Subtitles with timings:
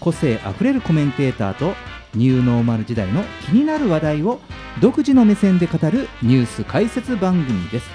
[0.00, 1.74] 個性あふれるコメンテーターと
[2.14, 4.40] ニューノーマル時代の気になる話題を
[4.80, 7.88] 独自の目線で語るニュース解説番組です。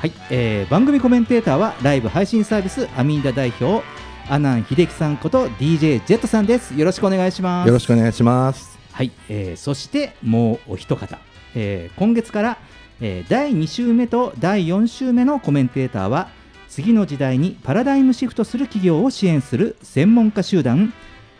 [0.00, 3.82] はい、えー番組コメンテーターはライブ配信サービスアミンダ代表
[4.28, 6.74] 阿南秀樹さんこと DJ ジェットさんです。
[6.78, 7.66] よろしくお願いします。
[7.66, 8.78] よろしくお願いします。
[8.92, 11.18] はい、えーそしてもうお一方、
[11.54, 12.58] えー今月から、
[13.00, 16.28] えー第2週目と第4週目のコメンテーターは
[16.68, 20.92] 次の時代にパラダイムシフトする企業を支援する専門家集団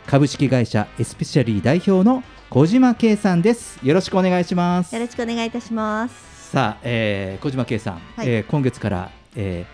[0.09, 6.49] 株式会社エスペシャリー代表の小島圭さんですよろしくお願いしますよろしくお願いいたします。
[6.49, 9.67] さあ、えー小島圭さん、はいえー今月から、え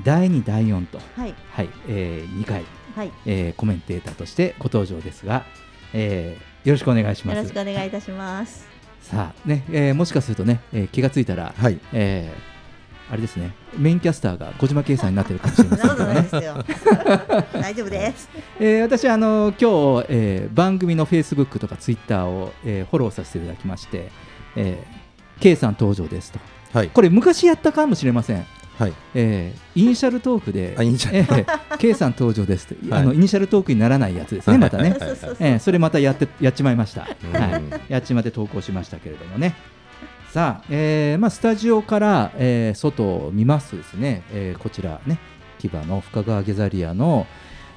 [0.00, 2.64] ー第2第4と、はい、はいえ2回、
[2.96, 5.44] はい、よえーコメンテーターとしてご登場ですが、
[5.94, 8.66] えーよろしくお願いしますろしくお願いいたします。
[9.00, 11.78] さあね、えーもしかするとね、えー気がついたら、はい。
[11.92, 12.57] えー
[13.10, 16.28] あれですね、メインキャスターが小島圭さんになってるかもしれませんねで。
[16.28, 16.64] すよ。
[17.60, 18.28] 大丈夫です。
[18.60, 24.10] えー私あの今日、えー番組のフェイスブックとかツイッターを、えーフォローさせていただきまして、
[24.56, 26.38] えー、K さん登場ですと。
[26.74, 26.88] はい。
[26.88, 28.44] これ昔やったかもしれません。
[28.78, 28.92] はい。
[29.14, 34.90] えーイニシャルトークで、あイニシャルえー K さん登場ですと、 はいあのイニシャルトークにならないやつですね、またね。
[34.90, 37.08] そうそうそうそうえーそれまたやってやっちまいました。
[37.24, 39.54] うんはい、やっちまって投稿しましたけれどもね。
[40.38, 45.18] さあ、えーまあ、スタジオから、えー外を見ますとですね、えーこちらね、
[45.58, 47.26] キバの深川ゲザリアの、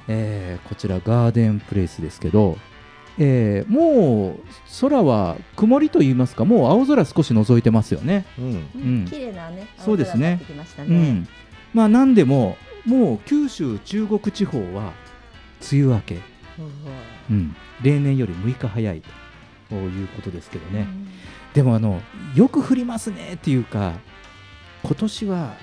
[0.06, 2.56] えーこちらガーデンプレイスですけど、
[3.18, 4.40] えーもう
[4.80, 8.26] 空は曇りと言いますか、もう青空少し覗いてますよね。
[8.38, 8.46] うん。
[8.76, 9.06] うん。
[9.10, 10.28] 綺麗なね、そうですね。
[10.28, 10.88] 青空になってきましたね。
[10.88, 11.28] うん。
[11.74, 12.56] まあ、なんでも、
[12.86, 14.92] もう九州、中国地方は
[15.68, 16.20] 梅雨明け、ほ
[17.28, 19.02] うん、例年より6日早い
[19.68, 20.86] ということですけどうね。
[21.54, 22.00] でもあの
[22.34, 23.92] よく降りますねっていうか
[24.82, 25.54] 今年は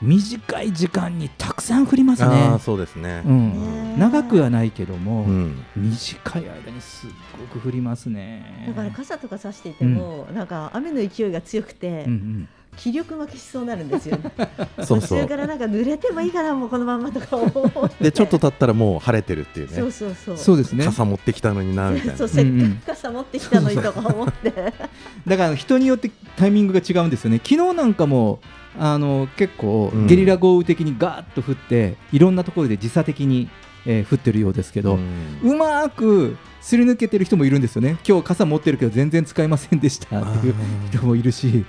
[0.00, 3.22] 短い時間にたくさん降りますああ、ね、そうですね。
[3.26, 3.32] う。
[3.32, 3.98] ん。
[3.98, 5.64] 長くはないけども、うん。
[5.74, 7.10] 短い間にすっ
[7.52, 8.64] ごく降りますね。
[8.68, 14.30] だから傘とか差していても、なんか雨の勢いが強くて、うんうん気力負けしそうになるんですよね。
[14.84, 15.36] そうそう途中か。
[15.36, 18.04] らなんか濡れてもいいかな、もうこのまんまとか思って。
[18.04, 19.90] で、ちょっと経ったらもう晴れてるっていうそうね。
[19.90, 20.36] そうそう。
[20.36, 22.16] そうですね傘持ってきたのになみたいな。
[22.16, 24.52] そうせっかく傘持ってきたのにとか思って。
[25.26, 28.40] だから人によってタイミングが違うんですよね昨日なんかも
[28.78, 33.48] あの結構うんゲリラ豪雨的にガーッと降って、いろんなところで時差的に、
[33.86, 34.98] えー降ってるようですけど、
[35.42, 40.20] うまーくすり抜けてる人もいるんですよね、今日傘持ってるけど全然使いませんでした。
[40.20, 40.54] っていう
[40.90, 41.64] 人もいるし、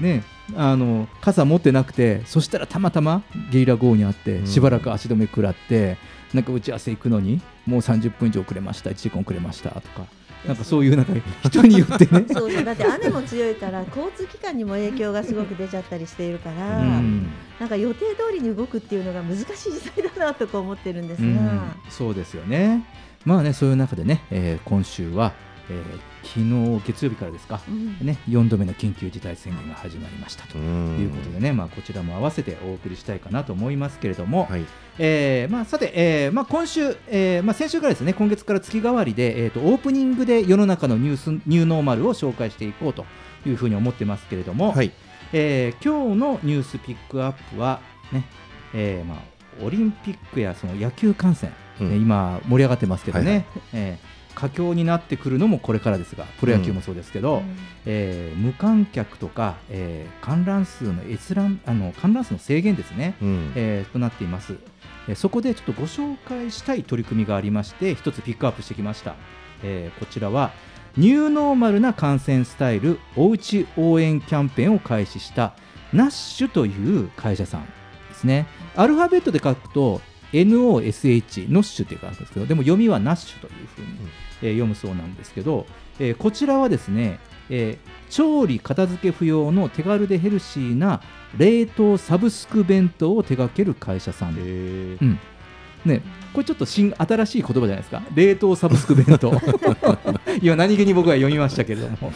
[0.00, 0.06] うん。
[0.06, 0.22] ね、
[0.56, 4.46] あの傘持ってなくて、そしたらたまたまゲリラ豪雨にあって、うん。
[4.46, 5.96] しばらく足止め食らって、
[6.32, 10.06] なんか打ち合わせ行くのに、もう30分以上遅れました、1時間遅れましたとか、
[10.46, 11.12] なんかそういうなんか
[11.44, 12.26] 人によってね。
[12.32, 17.28] そうそうだって雨も強いから交通機関にも影響がすごく出ちゃったりしているから、うん
[17.58, 22.84] なんか予定通りに動くっていうのが難しい時代だなとか思ってるんですが、うんそうですよね。
[23.24, 25.32] まあね、そういう中でね、えー今週は、
[25.70, 30.58] えー昨日月曜日からですか、うんね、4度目の緊急事態宣言が始まりましたと。
[30.58, 34.64] いうことでね、まあ、こちらも合わせてお送りしたいかなと思いますけれども、はい。
[34.98, 43.04] えーまあ、さて、えーまあ、今週、えーまあ、先週からですね今月から月替わりで、えー、とオープニングで世の中のニュースニューノーマルを紹介していこうと
[43.46, 44.92] いうふうに思ってますけれども、はい。
[45.32, 47.80] えー今日のニュースピックアップは、
[48.12, 48.24] ね
[48.72, 57.42] えーまあ、オリンピックやその野球観戦、うんえー今盛り上がってますけどね、はいはいえー佳境になってくるのもこれからですがプロ野球もそうですけど、
[57.86, 63.52] えー無観客とか、えー観覧数の閲覧あの観覧数の制限ですね、うん。
[63.54, 64.56] えーとなっています、
[65.08, 69.14] えーそこでちょっとご紹介したい取り組みがありまして一つピックアップしてきました、
[69.62, 70.52] えーこちらは
[70.96, 75.54] ニューノーマルな観戦スタイルおうち応援キャンペーンを開始した
[75.92, 77.70] ナッシュという会社さんで
[78.14, 78.46] すね。
[78.76, 80.00] アルファベットで書くと
[80.42, 83.86] NOSH ノッシュって書くんですけどでも読みはナッシュというふうに、
[84.42, 85.66] えー読むそうなんですけど、
[85.98, 87.18] えーこちらはですね、
[87.50, 91.00] えー調理片付け不要の手軽でヘルシーな
[91.36, 94.36] 冷凍サブスク弁当を手掛ける会社さん。
[94.38, 95.18] うん。
[95.84, 96.00] ね、
[96.32, 98.02] これちょっと新新しい言葉じゃないですか？
[98.14, 99.32] 冷凍サブスク弁当。
[100.42, 102.12] 今何気に僕は読みましたけれども。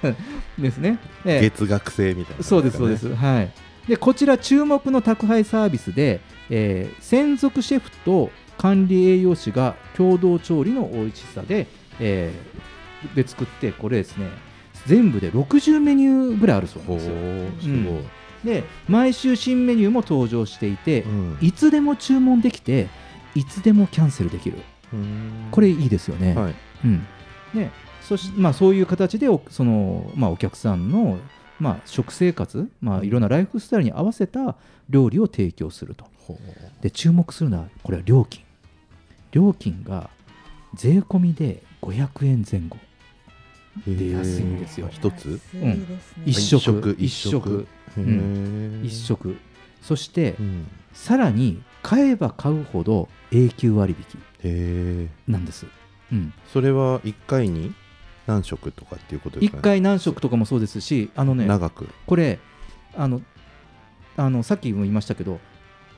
[0.58, 3.52] ですね、ええ月額制みたいな、そうですそうです、はい
[3.88, 6.20] でこちら注目の宅配サービスで、
[6.50, 11.66] えー専属シェフと管理栄養士が共同調理の美味しさで、
[12.00, 14.30] えーで作ってこれですね
[14.86, 17.14] 全部で60メニューぐらいあるそうなんですよ。
[17.60, 18.02] すごい、
[18.44, 21.38] で毎週新メニューも登場していて、うん。
[21.40, 22.88] いつでも注文できて
[23.34, 24.58] いつでもキャンセルできる。
[24.92, 25.48] うん。
[25.50, 26.54] これいいですよね、はい。
[26.84, 27.06] うん。
[27.54, 27.70] ね。
[28.02, 31.18] そしまあ、そういう形でおその、まあ、お客さんの、
[31.64, 34.56] まあ、食生活、まあ、いろんなライフスタイルに合わせた
[34.90, 36.04] 料理を提供すると。
[36.26, 36.38] ほ
[36.82, 38.42] で注目するのはこれは料金。
[39.32, 40.10] 料金が
[40.74, 42.76] 税込みで500円前後。
[43.88, 44.88] うで安いんですよ。
[44.90, 45.40] 一つ？
[45.54, 46.22] 安いですね。
[46.26, 46.60] 一食。
[46.62, 46.96] 食。
[46.98, 47.66] 一食。
[47.96, 48.84] へー。
[48.84, 49.36] 一食。
[49.82, 50.66] そしてうん。
[50.92, 53.96] さらに買えば買うほど永久割
[54.44, 55.66] 引なんです、
[56.12, 57.74] うん、それは一回に？
[58.26, 59.60] 何食とかっていうことですかね。
[59.60, 61.88] 1回何食とかもそうですしあのね長く。
[62.06, 62.38] これ
[62.96, 63.20] あの
[64.16, 65.40] あのさっきも言いましたけど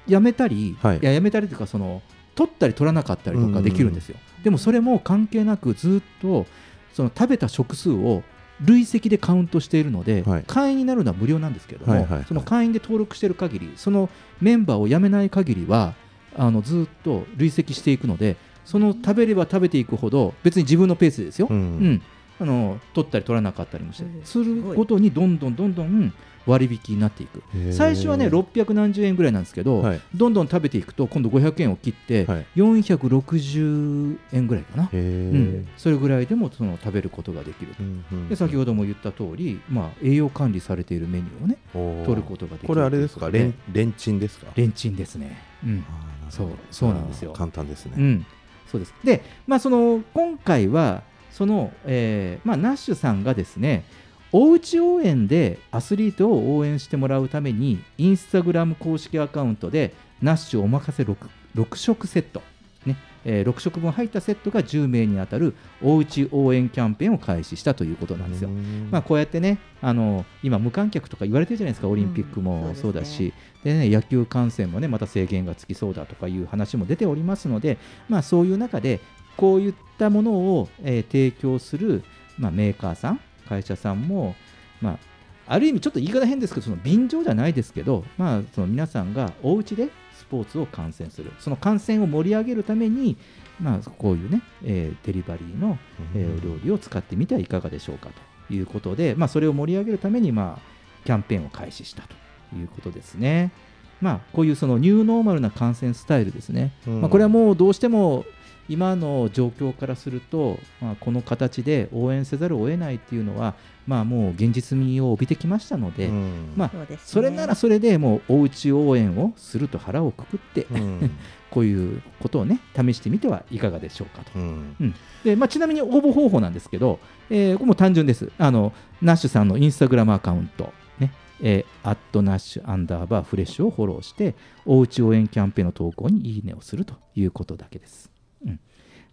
[0.07, 0.99] やめたり、はい。
[1.03, 2.03] ややめたりというかその
[2.35, 6.47] 取ったり取らなかったりとかできるんですよ、でもそれも関係なくずっと
[6.93, 8.23] その食べた食数を
[8.61, 10.45] 累積でカウントしているので、はい。
[10.47, 14.09] 会員になるのは無料なんですけれども、その会員で登録している限りその
[14.41, 15.95] メンバーを辞めない限りは
[16.37, 21.57] あのずっと累積していくのでその食べれば食べていくほど別に自分のペースですよ、うん。
[21.57, 22.03] うん
[22.39, 26.13] あの取ったり取らなかったりもして、うんするごとにどんどんどんどん
[26.47, 27.43] 割引になっていく。
[27.73, 30.01] 最初はね600何十円ぐらいなんですけど、はい。
[30.15, 32.47] どんどん食べていくと今度500円を切って、はい。
[32.57, 41.59] 460円ぐらいかな、うん、それぐらいでもその食べることができると、うんうんで先ほども言った通り、まあ、栄養管理されているメニューをね
[42.05, 43.31] 取ることができるこれあれですか？
[43.31, 44.47] レンレンチンですか？
[44.55, 45.85] レンチンですね、うん。
[46.31, 47.33] そうそうなんですよ。
[47.33, 48.27] 簡単ですね、うん、
[48.71, 48.95] そうです。
[49.03, 51.03] で、まあ、その今回は
[51.37, 53.85] その、えーまあ、ナッシュさんがですね
[54.33, 59.93] おうち応援でアスリートを応援してもらうためにインスタグラム公式アカウントで
[60.23, 61.15] ナッシュおまかせ 6,
[61.55, 62.43] 6食セット、
[62.87, 62.97] ね
[63.27, 68.49] えー6食分入ったセットが10名に当たるおうち応援キャンペーンを開始したということなんですよ。
[68.49, 68.89] うん。
[68.91, 73.35] まあ、こうやってねあの今、無観客とか言われてるじゃないですかオリンピックうんもそそううだし。
[73.63, 77.77] ですね、でね、野球観戦もねまた制限がつきそうだとかいう話も出ておりますので、
[78.09, 79.01] まあ、そういう中で
[79.37, 82.03] こういったものを、えー提供する、
[82.39, 84.35] まあ、メーカーさん会社さんも、
[84.81, 84.99] まあ、
[85.47, 91.31] ある意味ちょっと言い方変ですけどその便乗じゃないですけど、まあ、その皆さんがお家でスポーツを観戦する。
[91.39, 93.17] その観戦を盛り上げるために、
[93.61, 95.79] まあ、こういうね、えーデリバリーの
[96.15, 98.11] えーお料理を使ってみてはいかがでしょうか
[98.49, 103.53] ということで、まあ、それを盛り上げるために、まあ、キャンペーンを開始したということですね。
[104.01, 107.01] まあ、こういうそのニューノーマルな観戦スタイルですね、うん。
[107.01, 108.25] まあ、これはもうどうしても
[108.69, 113.55] 今の状況からすると、まあ、この形で応援せざるを得ないっていうのは、
[113.87, 121.11] まあ、もう現実味を帯びてきましたので、うんまあ、そねそれならそれでもうおうち応援をすると腹をくくって、うん
[121.49, 124.39] こういうことをね試してみてはいかがでしょうかと。
[124.39, 126.99] うんでまあ、ちなみに応募方法なんですけど、
[127.31, 128.31] えーこれも単純です。
[128.37, 134.35] あのナッシュさんのインスタグラムアカウント、ね、えー、アットナッシュアンダーバーフレッシュをフォローして、
[134.67, 138.16] おうち応援キャンペーンの投稿にいいねをするということだけです。
[138.47, 138.61] うん、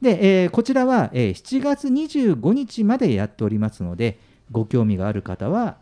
[0.01, 4.19] で、えーこちらは、えー7月25日までやっておりますので、
[4.51, 5.77] ご興味がある方は、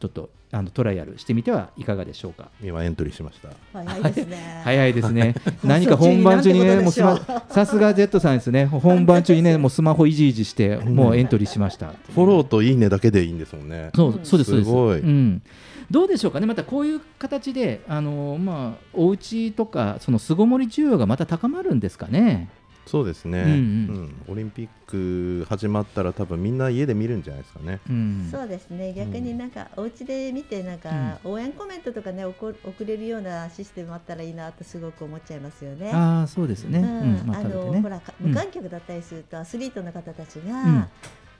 [0.00, 2.50] ちょっとあのトライアルしてみてはいかがでしょうか。
[2.62, 4.60] 今エントリーしました早いですね。
[4.64, 5.34] 早いですね。
[5.64, 7.18] 何か本番中にね、もうスマ
[7.48, 8.66] さすが Z さんですね。
[8.66, 11.94] 本番中にね、 もうスマホいじいじして、もうエントリーしました。
[12.14, 14.68] フォローといいねだけでいいんですもんねそうそうです、そうです。
[14.68, 15.42] すごいうん。
[15.90, 22.50] どうでしょうかね、またこういう形で、あのまあ、お家とか、その巣ごもり需要がまた高まるんですかね。
[22.86, 23.54] そうですね、うんうん。
[23.56, 24.32] うん。
[24.32, 27.80] オリンピック始まったら多分みんな家で見るんじゃないですかね。
[27.88, 28.28] うん。
[28.30, 28.92] そうですね。
[28.92, 35.90] 逆になんかお家で見てなんか応援コメントとかね送送れるようなシステムあったらいいなとすごく思っちゃいますよね。
[35.92, 36.80] ああ、そうですね。
[36.80, 36.88] ううん。
[37.22, 37.48] ん、まあ、ね。
[37.54, 40.84] のほら無観客だったりするとアスリートの方たちが、うん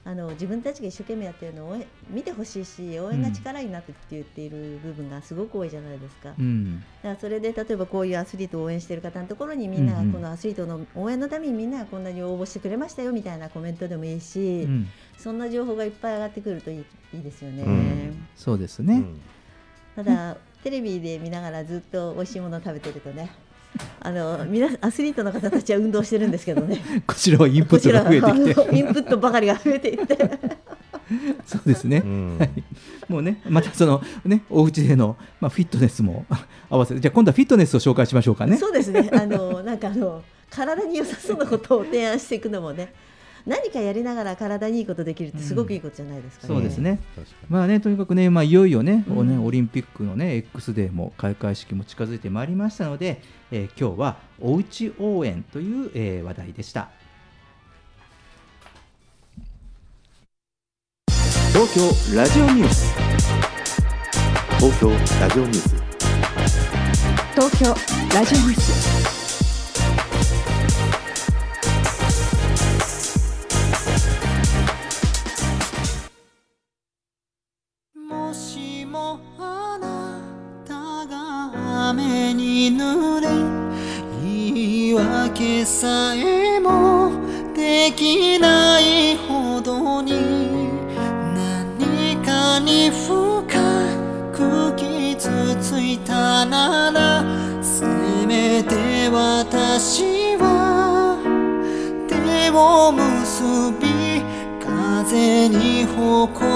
[0.04, 6.34] あの自分たちが一生懸命やってるのを応援見てほしいし応援が力になってって言っている部分がすごく多いじゃないですか。
[6.36, 6.80] うん。
[6.80, 14.88] だからそれで例えばこういうアスリートを応援している方のところにみんながこのアスリートの応援のためにみんながこんなに応募してくれましたよみたいなコメントでもいいし、うん。
[15.16, 17.62] そんな情報がいっぱい上がってくるといいいいですよね。
[17.62, 18.26] うん。
[18.34, 19.04] そうですね、
[19.94, 23.30] ただ、テレビで見ながらずっと美味しいものを食べてるとね
[24.00, 26.82] あのみなアスリートの方たちは運動してるんですけどね。
[27.06, 28.76] こちらはインプットが増えてきて。
[28.76, 30.18] インプットばかりが増えていって。
[31.46, 32.38] そうですね、うん。
[32.38, 32.50] はい、
[33.08, 36.26] もうねまたそのねお家での、まあ、フィットネスも
[36.70, 37.00] 合わせて。
[37.00, 38.56] じゃあ今度はフィットネスを紹介しましょうかね。
[38.56, 39.08] そうですね。
[39.12, 42.92] あのなんかあの体に良さそうなことを提案していくのもね
[43.46, 46.54] 何かやりながら体にいいことできるってすごくいいことじゃないですかね。
[46.54, 47.00] そうですね。
[47.16, 47.46] 確かに。
[47.48, 49.28] まあねとにかくね、まあ、いよいよね,、うん。
[49.28, 53.20] ねオリンピックのね X デーも開会式も近づいてまいりましたので、
[53.50, 56.88] えー今日はおうち応援という、えー話題でした。
[61.52, 62.94] 東京ラジオニュース
[64.58, 65.74] 東京ラジオニュース。
[67.34, 67.66] 東京
[68.14, 69.11] ラジオニュース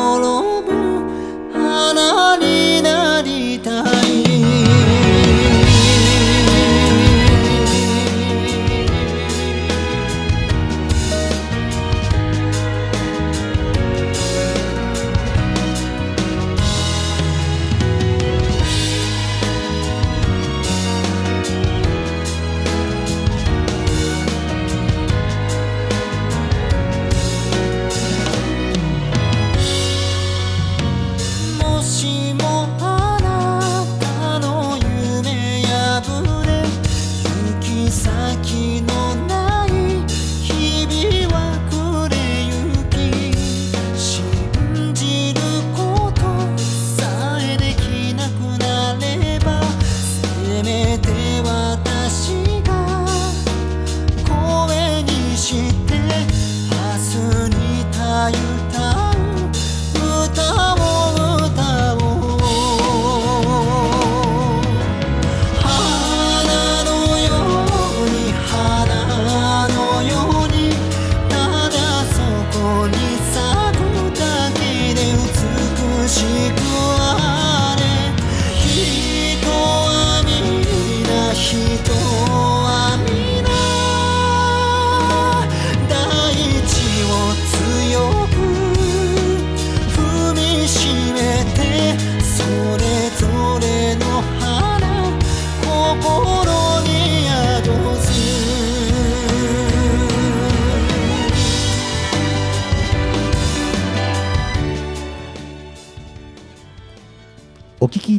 [0.06, 0.45] ほ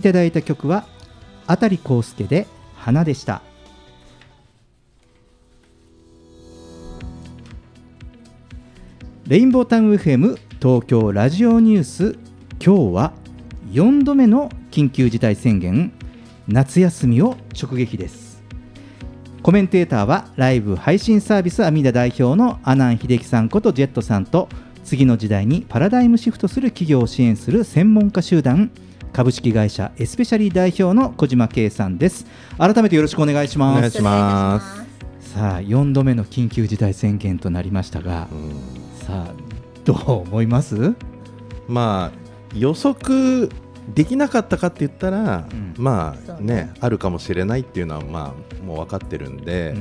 [0.08, 0.86] ただいた曲は
[1.48, 3.42] あたりこうすけで花でした。
[9.28, 12.18] レインボータウン FM 東京ラジオニュース
[12.64, 13.14] 今日は
[13.72, 15.92] 4度目の緊急事態宣言
[16.48, 18.42] 夏休みを直撃です。
[19.44, 24.48] コメンテーターはライブ配信サービスアミダ代表の阿南秀樹さんことジェットさんと
[24.86, 28.72] 次の時代にパラダイムシフトする企業を支援する専門家集団
[29.14, 32.26] 株式会社エスペシャリー代表の小島圭さんです。
[32.58, 33.78] 改めてよろしくお願いします。
[33.78, 34.62] お願いしま
[35.20, 35.34] す。
[35.34, 38.28] さあ4度目の緊急事態宣言となりましたが、
[39.06, 39.34] さあ
[39.84, 40.94] どう思います？
[41.68, 43.50] まあ予測
[43.96, 45.74] できなかったかって言ったら、うん。
[45.78, 46.56] まあね。
[46.56, 49.76] ねあるかもしれないっていうのはまあもう分かってるんで、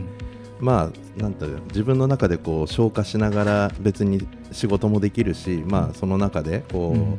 [0.61, 7.19] まあなんていうの自分の中でこう消化しながら別に仕事もできるし、まあその中でこう、うん。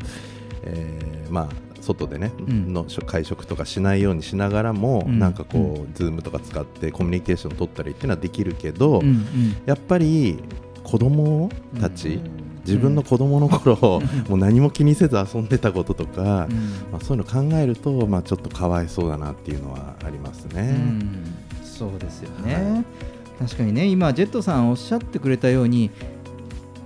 [0.64, 2.74] えーまあ外でね、ん。
[2.74, 5.20] の会食とかしないようにしながらも、うん。
[5.20, 9.26] なんかこう、ズームとか使ってコミュニケーション取ったりっていうのはできるけど、うんうん。
[9.66, 10.40] やっぱり
[10.84, 12.20] 子供たち、
[12.66, 16.56] 自分の子供の頃、 もう何も気にせず遊んでたこととか、うん。
[16.92, 20.76] まあ、そういうの考えると、まあ、ちょっとかわいそうだなっていうのはありますね。
[20.78, 21.48] うん。
[21.78, 22.84] そうですよね、
[23.38, 25.92] 確かにね今ジェットさんおっしゃってくれたように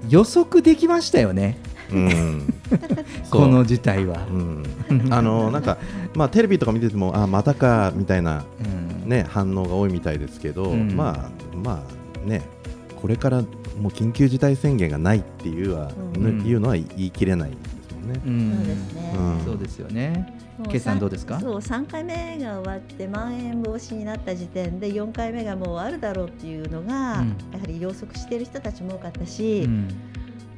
[0.10, 1.58] 予測できましたよね
[1.94, 2.54] うん。
[3.30, 4.64] この事態は、うん、
[5.10, 5.78] あのなんか、
[6.16, 8.44] まあ、テレビとか見ててもあまたかみたいな、
[9.04, 9.10] うん。
[9.10, 10.96] ね、反応が多いみたいですけど、うん。
[10.96, 11.84] まあま
[12.26, 12.42] あね
[13.02, 13.48] これからも
[13.86, 16.42] う緊急事態宣言がないっていうは、うん。
[16.46, 17.56] いうのは言い切れないで
[17.90, 18.22] すもんね。
[18.26, 18.56] うん。
[18.56, 19.14] そうですね。
[19.16, 19.46] うん。
[19.46, 20.34] そうですよね。
[20.60, 21.40] もう計算どうですか？
[21.40, 26.86] そう3回目が終わってまん延防止になった時点で4回目がもうあるだろうっていうのが、
[27.22, 27.28] うん。
[27.52, 29.88] やはり予測している人たちも多かったし、うん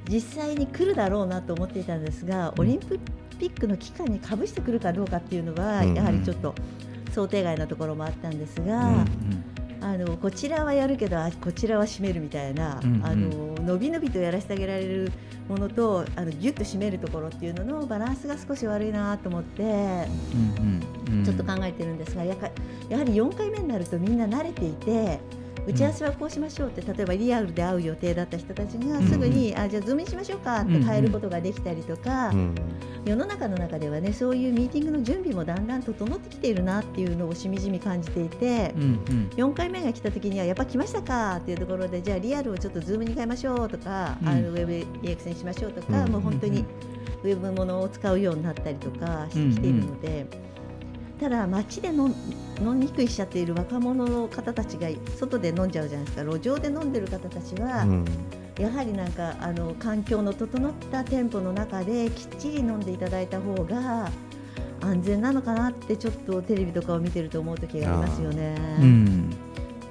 [0.09, 2.61] 実際に来るだろうなと思っていたんですが、うん。
[2.61, 6.53] オリンピックの期間にかぶしてくるかどうかっていうのは、うんやはりちょっと
[7.13, 9.05] 想定外なところもあったんですが、うん
[9.81, 13.05] あのこちらはやるけどあこちらは締めるみたいな、うんうん。
[13.05, 15.11] あの伸び伸びとやらせてあげられる
[15.49, 19.61] ものとあのギュッと締めるところっていうののバランスが少し悪いなと思って。
[19.63, 21.23] うんうんうん。
[21.25, 22.49] ちょっと考えてるんですがやか
[22.89, 25.19] やはり4回目になるとみんな慣れていて
[25.65, 32.55] 打ち合わせはこうしましょうって例えばリアルで会う予定だった人たちがすぐに、あじゃあズームにしましょうかって変えることができたりとか、うん。
[33.05, 38.79] 世の中の中ではねそういうミーティングの準備もだんだん整ってきているなっていうのをしみじみ感じていてう。
[38.79, 39.29] んうん。
[39.35, 44.27] 4回目が来た時にはやっぱ来ましたかっていうところでじゃあリアルをちょっとズームに変えましょうとか、うん。
[44.27, 44.71] あのウェブ
[45.05, 46.65] EX にしましょうとか、うんもう本当に
[47.23, 50.25] ウェブものを使うようになったりとかしてきているので、
[51.23, 52.13] ただ街で飲
[52.77, 56.23] み食いしちゃっている若者の方たちが外で飲んじゃうじゃないですか。
[56.29, 58.05] 路上で飲んでる方たちは、うん。
[58.59, 64.11] やはりなんかあの環境の整った店舗の中できっちり飲んでいただいた方が
[64.81, 68.55] 安全なのかなってちょっとテレビとかを見てると思う時がありますよね。
[68.81, 69.29] うん。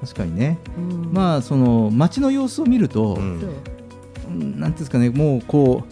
[0.02, 1.12] 確かにね、うん。
[1.14, 3.40] まあその街の様子を見ると、うん
[4.28, 5.84] なんていうんですかねもうこ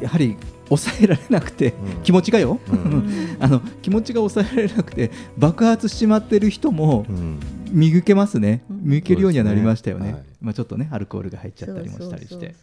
[0.00, 0.36] うやはり
[0.68, 2.02] 抑えられなくて、うん。
[2.02, 2.78] 気持ちがよ、うん。
[2.78, 7.38] う んあの気持ちが抑えられなくて爆発しちまってる人もうん。
[7.70, 8.80] 見受けますね、うん。
[8.82, 10.10] 見受けるようにはなりましたよね。
[10.10, 10.36] そうですね。
[10.40, 12.54] まあ、ちょっとねアルコールが入っちゃったりもしたりして。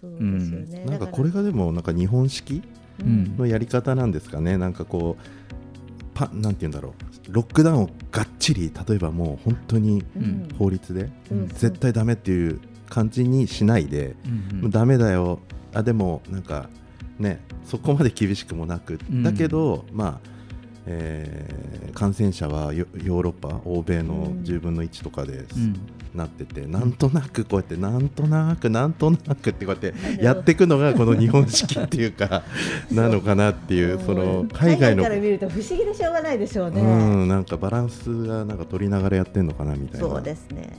[0.85, 2.61] なんかこれがでもなんか日本式
[3.01, 3.35] うん。
[3.37, 5.23] のやり方なんですかね、なんかこう
[6.13, 7.33] パなんて言うんだろう。
[7.33, 10.47] ロックダウンをがっちり例えばもう本当にうん。
[10.57, 12.59] 法律でうん絶対ダメっていう
[12.89, 14.15] 感じにしないで、
[14.53, 14.61] うん。
[14.61, 15.39] もうダメだよ。
[15.73, 16.69] あでもなんか
[17.19, 19.23] ねそこまで厳しくもなく、うん。
[19.23, 20.29] だけどまあ
[20.87, 25.79] えー感染者はヨヨーロッパ欧米の10分の1とかで、うん。
[26.15, 32.43] なっててなんとなくこうやってなんとなくなんとなくってこうやってやっていくのがこの 日本式っていうか
[32.91, 35.03] なのかなっていうその海外の。
[35.03, 36.81] から見ると不思議でしょうがないでしょうね。
[36.81, 36.85] う
[37.25, 40.07] んなんかバランスがなんか取りながらやってんのかなみたいな。
[40.07, 40.69] そうですね。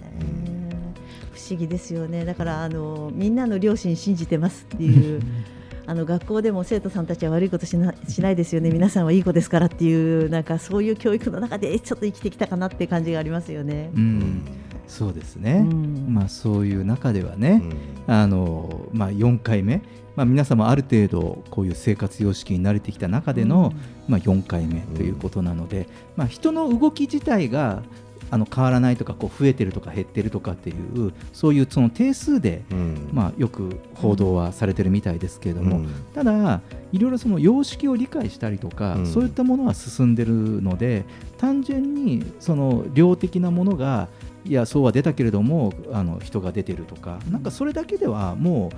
[1.34, 2.24] 不思議ですよね。
[2.24, 5.20] だからあのみんなの両親信じてますっていう。
[5.86, 13.90] あの学校でも生徒さんたちは悪いことしなしないですよね、皆さんはいい子ですからっていう、なんかそういう教育の中でちょっと生きてきたかなって感じがありますよね。
[13.94, 14.42] うん。
[14.88, 16.06] そうですね、うん。
[16.14, 17.62] まあ、そういう中ではね、
[18.06, 19.82] あのまあ、4回目、
[20.16, 23.72] まあ、皆様ある程度こういう生活様式に慣れてきた中での、
[24.08, 27.82] まあ、4回目ということなので、まあ、人の動き自体が
[28.30, 33.08] あの変わらないとかこう増えてるとか減ってるとかっていうそういうその定数で、うん。
[33.12, 35.88] まあ、よく報道はされてるみたいですけれども、うん。
[36.14, 36.60] ただ
[36.92, 39.06] いろいろその様式を理解したりとか、うん。
[39.06, 41.04] そういったものは進んでるので
[41.38, 44.08] 単純にその量的なものが
[44.44, 48.70] いやそうは出たけれどもあの人が出てるとか、なんかそれだけではも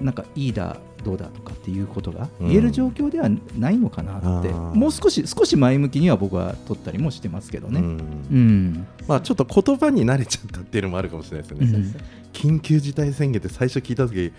[0.00, 7.80] うなんかいいだどうだとかっていうことが言える状況ではないのかなって、うんもう少し少し前向きには僕は取ったりもしてますけどね。
[7.80, 7.98] うん。
[8.30, 8.86] うん。
[9.06, 11.96] まあちょっと言葉に慣れちゃったっていうのもあるかもしれないですよね、うん。
[12.32, 14.32] 緊急事態宣言って最初聞いた時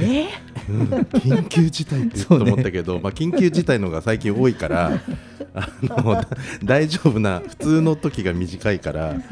[0.00, 0.28] え？
[0.68, 0.84] うん。
[0.86, 5.00] 緊急事態ってと思ったけど、 まあ、緊急事態のが最近多いから
[5.54, 6.28] あのだ
[6.64, 9.22] 大丈夫な普通の時が短いから、ね、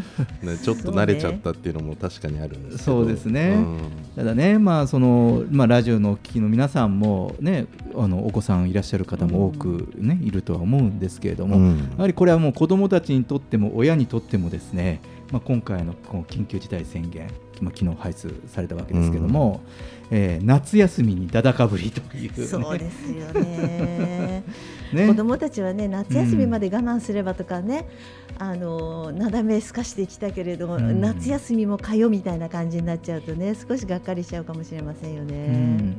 [0.63, 2.85] ちょっと慣れちゃったっていうのも確かにあるんですけど。
[2.85, 3.55] そうですね。
[3.57, 3.79] うん。
[4.17, 11.79] ただね、まあそのまあ、ラジオのお聞きの皆さんも、ね、あのお子さんいらっしゃる方も多く、ねいるとは思うんですけれども、うん。
[11.79, 17.29] やはりこれはもう子どもたちにとっても親にとってもですね、まあ、今回のこの緊急事態宣言、
[17.61, 19.61] まあ、昨日配布されたわけですけども、
[20.11, 24.43] えー夏休みにだだかぶりという、ね、そうですよね。
[24.93, 25.07] ね。
[25.07, 27.89] 子どもたちはね夏休みまで我慢すればとかね、
[28.39, 31.01] あのなだめすかしてきたけれども、うん。
[31.01, 35.97] 夏休みもかよみたいな感じになっちゃうとね少しがっかりしちゃうかもしれませんようねん。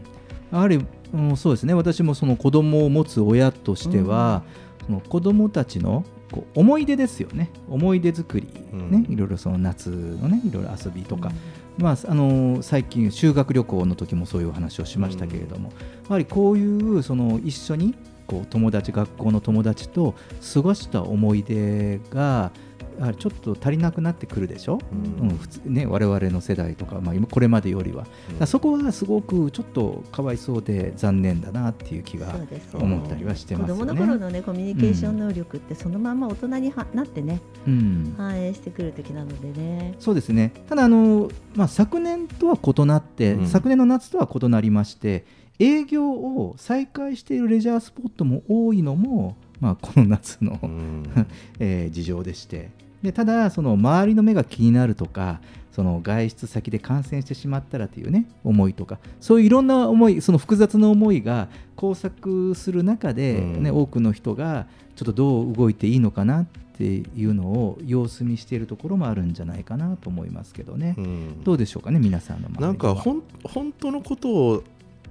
[0.51, 1.73] やはり、うんそうですね。
[1.73, 4.43] 私もその子供を持つ親としては、
[4.85, 7.51] その子供たちのこう思い出ですよね。
[7.69, 8.53] 思い出作り、ね。
[8.73, 8.75] う
[9.09, 9.13] ん。
[9.13, 11.31] いろいろその夏のねいろいろ遊びとか、
[11.77, 15.75] まああの最近修学旅行の時もそういうお話をしましたけれども、や
[16.09, 17.95] はりこういうその一緒に
[18.27, 20.15] こう友達学校の友達と
[20.53, 22.51] 過ごした思い出が
[22.99, 32.35] やはりちょっと足りなくなってくるでしょ、ううんん普通ね、我々の世代とか、まあ、今これまでよりは、だからそこはすごくちょっとかわいそうで残念だなっていう気が
[32.73, 33.81] 思ったりはして子ますよね。
[33.81, 38.13] 供の頃のねコミュニケーション能力ってそのまま大人にはなってねうん。
[38.17, 39.95] 反映してくる時なのでね。
[39.99, 40.53] そうですね。
[40.67, 43.47] ただあの、まあ、昨年とは異なって、うん。
[43.47, 45.25] 昨年の夏とは異なりまして
[45.59, 51.03] 営業を再開しているレジャースポットも多いのも、まあ、この夏の、うん。
[51.59, 55.39] えー事情でしてでただその周りの目が気になるとか
[55.75, 63.81] その外出先で感染してしまったらというね思いとかそういういろんな思いその複雑な思いが交錯する中で、ねうん。
[63.81, 66.45] 多くの人がちょっとどう動いていいのかなっ
[66.77, 71.43] ていうのを様子見しているところもあるんじゃないかなと思いますけどね、うん。
[71.43, 74.63] どうでしょうかね皆さんのなんかほん本当のこと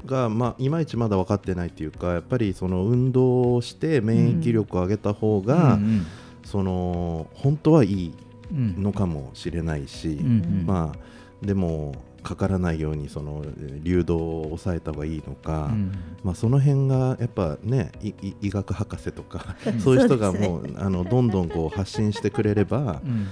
[0.07, 6.07] が、まあ、いまいちまだ分かってないっていうかやっぱりその運動をして免疫力を上げた方が、うん
[6.45, 8.15] その本当はいい
[8.53, 15.93] のかもしれないし、うんうんまあでもかからないようにそのえー流動を抑えた方がいいのか、うん。
[16.25, 17.93] まあ、その辺がやっぱね
[18.41, 23.27] 医学博士とか うんそういう人がもうあのどんどんこう発信してくれればうん。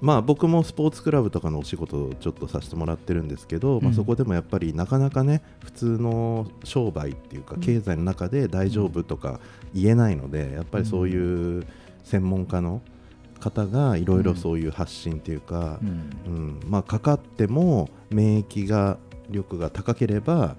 [0.00, 7.60] まあ僕もスポーツクラブとかのお仕事をちょっとさせてもらってるんですけど、まあ、うんそこでもやっぱりなかなかね普通の商売っていうかうん。
[7.60, 9.38] 経済の中で大丈夫とか
[9.72, 11.64] 言えないのでやっぱりそういう
[12.04, 12.82] 専門家の
[13.42, 15.88] 方がいろいろそういう発信っていうかう、ん。
[16.26, 16.60] うん。
[16.66, 20.56] まあ、かかっても免疫が力が高ければ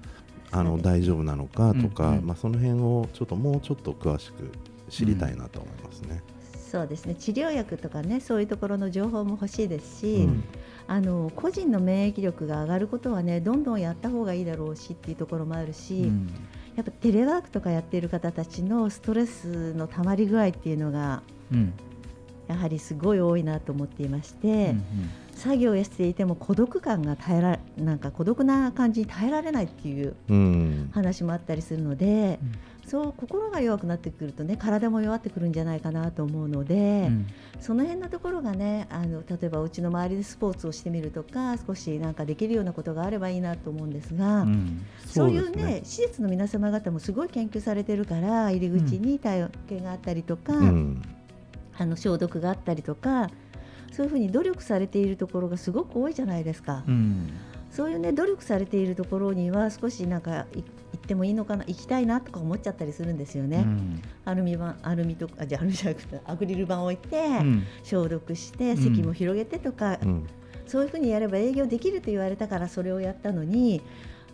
[0.50, 2.26] あの大丈夫なのかとか、うんうん。
[2.26, 4.52] まあ、その辺をちょっともうちょっと詳しく
[4.90, 6.22] 知りたいなと思いますね。
[6.70, 7.14] そうですね。
[7.14, 10.44] 治療薬とかねそういうところの情報も欲しいですし、うん。
[10.86, 16.28] あの個人の免疫力が上がることはねどんどんやった方がいいだろうしっていうところもあるし、うん。
[16.76, 21.33] やっぱテレワークとかやっている方たちのストレスのたまり具合っていうのがうん
[22.48, 24.84] やはりすごい多いなと思っていまして、うん
[25.34, 30.90] 作業をしていても孤独感が耐えらなんか孤独な感じに耐えられないっていううん。
[30.92, 32.38] 話もあったりするので、
[32.86, 37.26] そう心が弱くなってくるとね体も弱ってくるんじゃないかなと思うので、うん。
[37.60, 44.86] その辺のところがねあの例えばうちの周りでスポーツをしてみるとか少しなんかできるようなことがあればいいなと思うんですが、うん。
[45.04, 51.02] そういうね施設の皆様方もすごい研究されてるから入り口に体験があったりとか、うん
[51.78, 53.30] あの消毒があったりとか
[53.92, 56.82] そういうふうに努力されているところがすごく多いじゃないですか。
[56.86, 57.30] うん。
[57.70, 63.58] そういうね努力されているところには少しなんかい行ってもいいのかな行きたいなとか思っちゃったりするんですよね。
[63.58, 64.02] うん。
[64.24, 67.64] アルミ板アルミとかあじゃあアルミじゃなくてアクリル板を置いて、うん。
[67.82, 68.76] 消毒してん。
[68.76, 70.26] 席も広げてとか、うん。
[70.66, 73.82] そういうふうにやれば営業できると言われたからそれをやったのに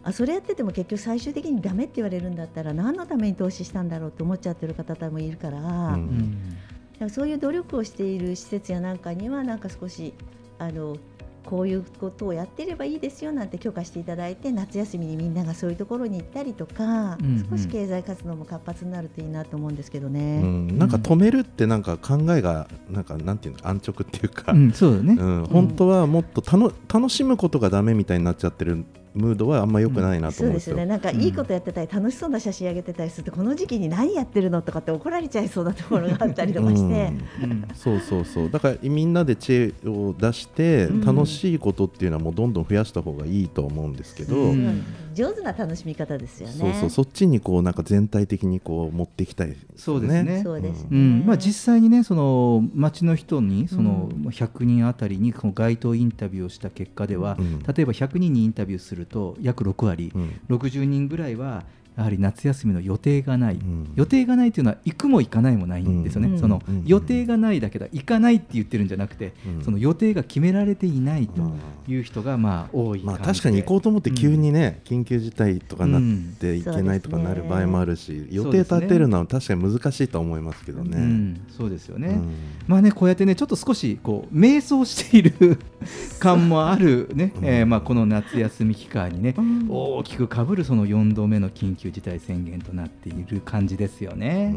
[0.03, 6.51] あそれやってても結局最終的にダメって言われるんだったら何のために投資したんだろうと思っちゃってる方もいるから,、うん。
[6.51, 6.57] だ
[7.01, 10.15] からそういう努力をしている施設やなんかにはなんか少し
[10.59, 10.97] あの
[11.45, 17.47] こういうことをやっていればいいですよなんて許可していただいて夏休みにみんながそういうところに行ったりとか、うんうん。
[17.51, 20.43] 少し経済活動も活発になるといいなと思うんですけどうね。
[20.43, 20.79] ん。
[20.79, 24.73] なんか止めるってなんか考えがなんかなんていうの安直っていうか、うん。
[24.73, 25.17] そうだね。
[25.19, 30.77] うん、本当はもっとたの楽しむことがダメみたいになっちゃってるムードはあんま良くないなと思うんですよ。
[30.77, 30.87] そうですよね。
[30.87, 37.13] なんかいいことやってたり、楽しそうな写真上げてたりすると、この時期に何やってるのとかって怒られちゃいそうなところがあったりとかして。
[37.43, 46.55] うんそうそうそうだからみんなで知恵を出してうん楽しいことっていうのはもうどんどん増やした方がいいと思うんですけど、うん上手な楽しみ方ですよね。
[46.55, 50.41] そうそうそっちにこうなんか全体的にこう持っていきたいですそうですね。
[50.43, 50.89] そうですね。
[50.91, 51.25] うん。
[51.27, 57.59] まあ、実際にねその町の人にそのうん100人あたりにこの街頭インタビューをした結果では、うん。
[57.61, 60.41] 例えば100人にインタビューすると約6割、うん。
[60.49, 61.65] 60人ぐらいは
[62.01, 63.93] やはり夏休みの予定がない、うん。
[63.95, 66.39] 予定がないというのは行くも行かないもないんですよね、うん。
[66.39, 66.83] そのうん。
[66.87, 69.65] 予定がないだけだ行かないって言ってるんじゃなくて、うん。
[69.65, 80.97] その予定が決められていないとうんいう人がまあ多いまあ確かに行こうと思って急にね、緊急事態とかなうんっていけないとかなる場合もあるし、予定立てるのは確かに難しいとは思いますけどね。
[80.97, 82.35] うん、そうですよね、うん。
[82.67, 85.59] まあね、こうやってね、ちょっと少しこう迷走している
[86.19, 87.45] 感もあるね、うん。
[87.45, 89.67] えーまあこの夏休み期間にね、うん。
[89.69, 94.55] 大きくかぶるその4度目の緊急事態宣言となっている感じですよね。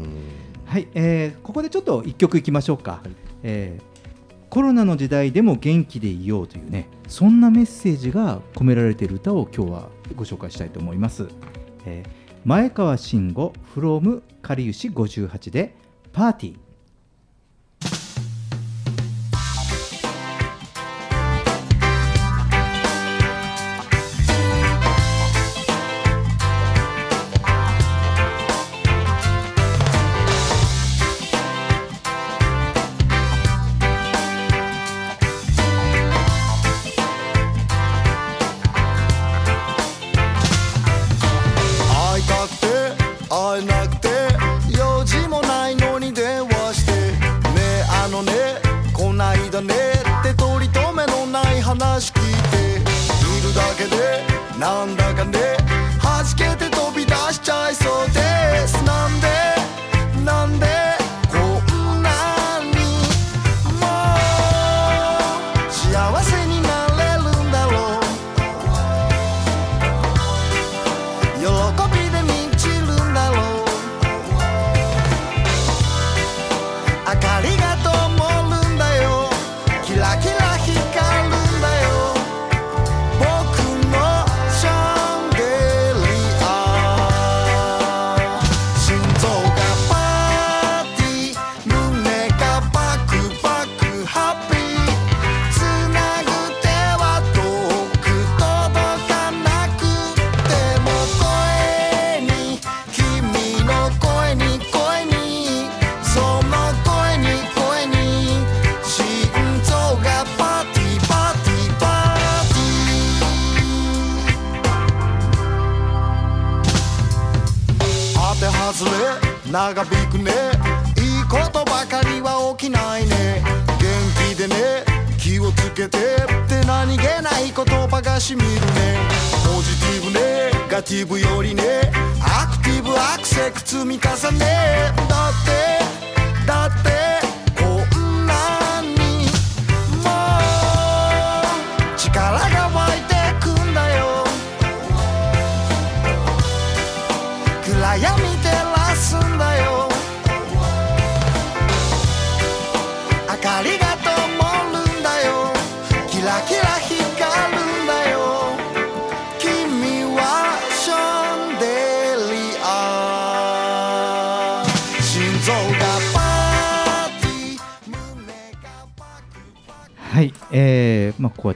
[0.64, 3.02] はい、えーここでちょっと一曲いきましょうか、
[3.42, 3.94] えー
[4.50, 11.26] コロナの時代でも元気でいようというねそんなメッセージが込められている歌を今日はご紹介したいと思います、
[11.86, 15.74] えー前川慎吾 from かりゆし58で
[16.12, 16.58] パーティー「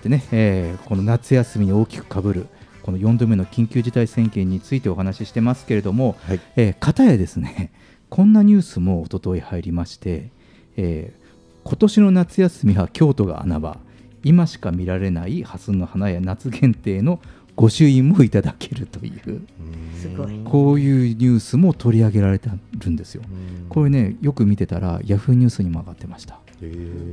[0.08, 2.46] ってね、えーこの夏休みに大きくかぶる
[2.82, 6.40] この4度目の緊急事態宣言についてお話ししてますけれども、はい。
[6.56, 7.70] えー片やですね
[8.08, 10.30] こんなニュースも一昨日入りまして、
[10.76, 11.28] えー
[11.64, 13.78] 今年の夏休みは京都が穴場。
[14.24, 17.20] 今しか見られない蓮の花や夏限定の
[17.58, 19.42] 御朱印もいただけるという。
[20.00, 20.40] すごい。
[20.44, 23.22] こういうニュースも取り上げられてるんですよ。
[23.68, 26.38] これねよく見てたらヤフーニュースにも上がってました。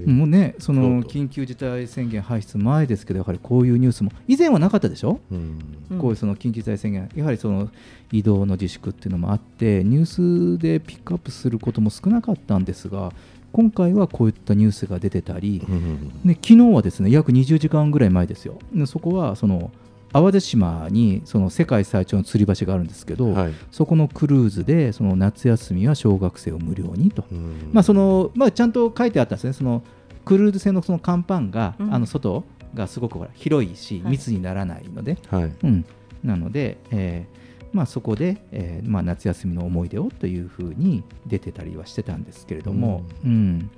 [0.05, 5.59] もうね、その緊急事態宣言発出前ですけど、やはりこういうニュースも以前はなかったでしょ、うん。
[5.91, 5.97] うん。
[5.99, 7.69] こういうその緊急事態宣言、やはりその
[8.11, 13.13] 移動の自粛っていうのもあって、ニュースでピックアップすることも少なかったんですが、
[13.51, 16.09] 今回はこういったニュースが出てたり、うん。
[16.25, 19.71] で昨日はですね約20時間ぐらい前ですよ、でそこはその
[20.15, 23.53] 淡路島にその世界最長の吊り橋があるんですけど、はい。
[23.69, 27.25] そこのクルーズでその夏休みは小学生を無料にと。
[27.29, 27.71] うん。
[27.73, 29.83] まあそのまあ、ちゃんと書いてあったんですね、その
[30.23, 31.93] クルーズ船のその甲板が、うん。
[31.93, 34.11] あの外がすごくほら広いし、はい。
[34.11, 35.53] 密にならないので、はい。
[35.63, 35.85] うん、
[36.23, 43.69] なので、えーまあ、そこで、えーまあ、夏休みの思い出をというふうに出てたりはしてたんですけれども、うん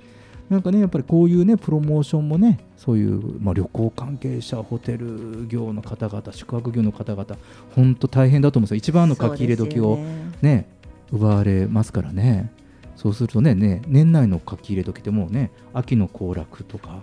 [0.50, 7.36] なんかね、やっぱりこういうね、プロモーションもね、そういう、まあ、旅行関係者、ホテル業の方々、宿泊業の方々、
[7.74, 10.32] 本当大変だと思うんですよ、一番の書き入れ時をね。
[10.42, 10.68] ね、
[11.12, 12.52] 奪われますからね。
[12.96, 17.02] そうするとねね、年内の書き入れ時ってもうね、秋の行楽とか、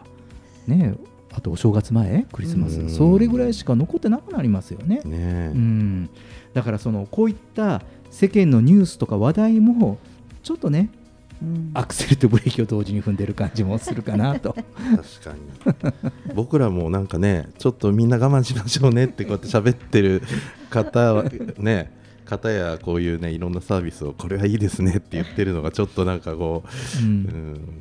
[0.67, 0.95] ね、
[1.34, 2.89] あとお正月前、クリスマス、うん。
[2.89, 5.01] それぐらいしか残ってなくなりますよね。
[5.03, 5.03] ね。
[5.05, 6.10] えうん、
[6.53, 9.97] だからそのこういった世間のニュースとか話題も
[10.43, 11.04] ちょっとねうん
[11.73, 14.53] アクセルとブレーキを同時に踏んでる感じもするかなと。
[14.53, 14.65] 確
[15.23, 16.34] かに。
[16.34, 20.21] 僕らもなんかねちょっとみんな我慢しましょうねってこうやって喋ってる
[20.69, 21.25] 方は
[21.58, 21.91] ね
[22.25, 26.63] 方やこういうねいろんなサービスをこれはいいですねって言ってるのがちょっとなんかこ
[26.99, 27.10] う、うん。
[27.10, 27.79] うん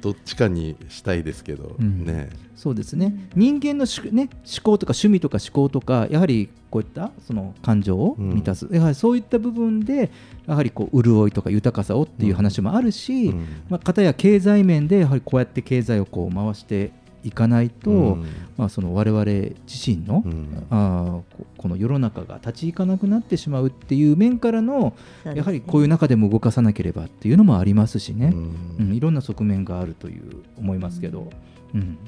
[0.00, 2.04] どっちかにしたいですけど、うん。
[2.04, 2.30] ね。
[2.54, 3.28] そうですね。
[3.34, 10.10] 人間のし、ね、思考とか趣味とか思考とかやはりこういったその感情を満たす、やはりそういった部分で
[10.46, 13.46] やはりこう潤いとか豊かさをっていう話もあるし、うん。
[13.68, 16.92] まあ、片や経済面でやはりこうやって経済をこう回して
[17.26, 18.26] いかないと、うん。
[18.56, 20.66] まあ、その我々自身の、うん。
[20.70, 25.34] あーここの世の中が立ち行かなくなってしまうっていう面からの、ね。
[25.34, 28.36] やはりこういう中でも動かさなければっていうのもありますしね、う
[28.82, 31.30] うんんいろんな側面があるという思いますけど、
[31.74, 31.98] うん。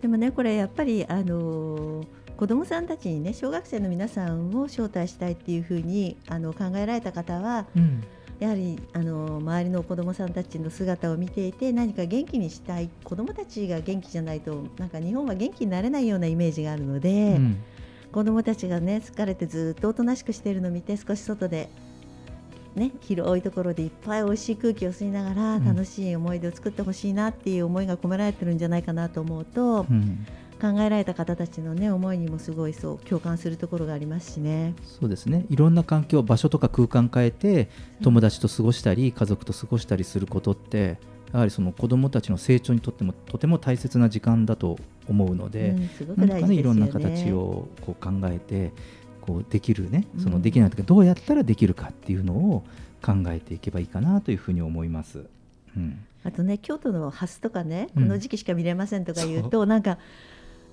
[0.00, 8.02] でもねこれやっぱりあのー子どもさんたちにね小学生の皆さんを招待したいっていうふうにあの考えられた方はうん
[8.42, 17.62] やはりあの周りの子どもさんたちの姿を見ていて何か元気にしたい子どもたちが元気じゃないとなんか日本は元気になれないようなイメージがあるので、うん。
[18.10, 21.70] 子どもたちがね疲れてずっとおとなしくしているのを見て少し外で、
[22.74, 25.64] ね、広いところでいっぱい美味しい空気を吸いながらうん。
[25.64, 30.26] 楽しい思い出を作ってほしいなっていう思いが込められてるんじゃないかなと思うと、うん
[30.62, 34.74] 考えられた方たちのね思いにもすごいそう共感するところがありますしね。
[34.84, 35.44] そうですね。
[35.50, 37.68] いろんな環境場所とか空間変えて
[38.00, 40.98] 友達と過ごしたり家族と過ごしたりすることって
[41.32, 48.72] やはりその子どもたちの成長にとってもとても大切な時間だと思うので、うんすごくなんかねいろんな形をこう考えて
[49.20, 52.64] こうできるねそのうんできないとかどうやったらできるかっていうのを
[53.04, 55.24] 考えていけばいいかなというふうに思います。
[55.76, 56.04] うん。
[56.24, 58.02] あとね京都のハスとかねうん。
[58.04, 59.98] この時期しか見れませんとか言うと、なんか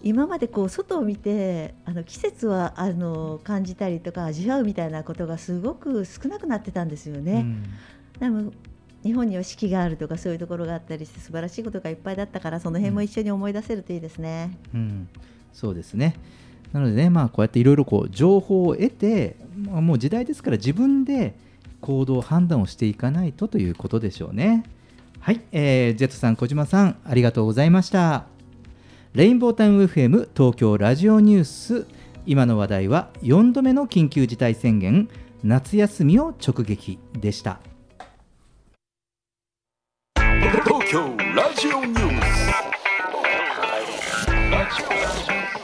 [0.03, 7.45] 今までこう外を見てあの季節はあの感じたりとか味わうみたいなことがすごく少なくなってたんですよね。
[8.19, 8.51] でも
[9.03, 14.57] 日本には四季があるとかそういうところがあったりして素晴らしいことがいっぱいだったからその辺も一緒に思い出せるといいですね。
[14.73, 15.07] うん、
[15.53, 16.15] そうですね。
[16.73, 21.35] なのでね、まあ、こうやっていろいろこう情報を得て、まあ、もう時代ですから自分で
[21.81, 24.63] 行動判断をしていかないとということでしょうね。
[25.19, 28.38] はい、えー、ジェットさん、小島さん、ありがとうございました。
[29.19, 31.85] レインボータウン FM 東京ラジオニュース、
[32.25, 35.09] 今の話題は4度目の緊急事態宣言、
[35.43, 37.59] 夏休みを直撃でした。
[40.15, 42.21] 東京ラジオニュー
[45.51, 45.58] ス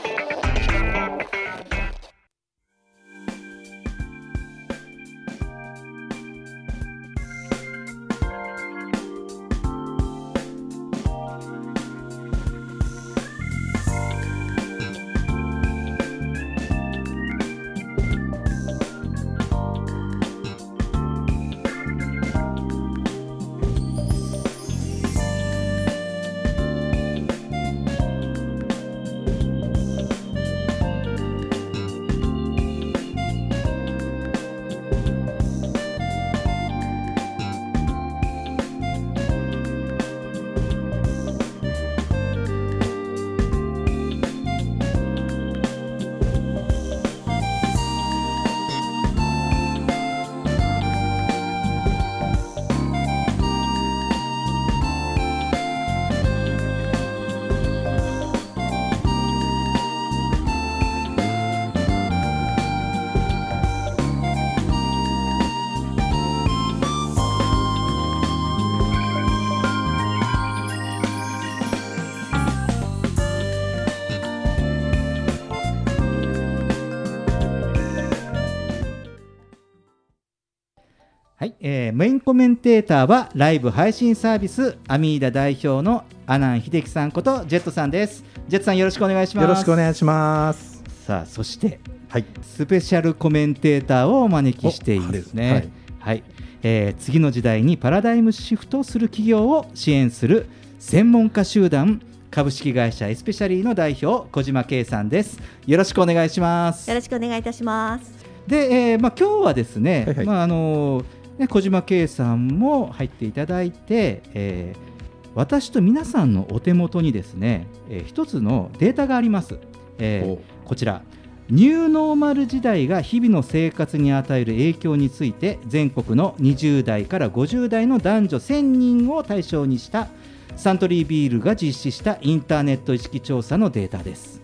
[81.46, 88.24] はい、えーメインコメンテーターはライブ配信サービスアミーダ代表の阿南秀樹さんことジェットさんです。
[88.48, 89.44] ジェットさんよろしくお願いします。
[89.44, 90.82] よろしくお願いします。
[91.06, 91.78] さあそして
[92.08, 92.24] はい。
[92.42, 95.70] スペシャルコメンテーターをお招きしていますね。
[96.00, 96.22] おははいい、
[96.64, 100.46] えー次の時代にパラダイムシフトする企業を支援する
[100.80, 105.38] 専門家集団株式会社エスペシャリーの代表小島圭さんです。
[105.64, 106.96] よろしくお願いしますよ。
[106.96, 108.26] ろしくお願いいたします。
[108.48, 111.04] で、えーまあ、今日はですね、はいはいまああの
[111.38, 114.96] ね、小島圭さんも入っていただいて、えー
[115.36, 119.58] 私と皆さんのお手元にですね、えー一つのデータがあります、
[119.98, 121.02] えーおこちら。
[121.50, 130.08] ニューノーマル時代が日々の生活に与える影響について全国の20代から50代の男女1000人を対象にした
[130.56, 134.42] サントリービールが実施したインターネット意識調査のデータです。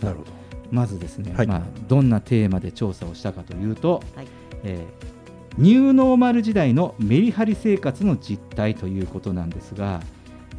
[0.00, 0.30] なるほど。
[0.70, 1.46] まずですね、はい。
[1.48, 4.28] まあ、どんなテーマで調査をしたかというと、はい。
[4.62, 5.17] えー
[5.58, 10.00] ニューノーマル時代のメリハリ生活の実態ということなんですが、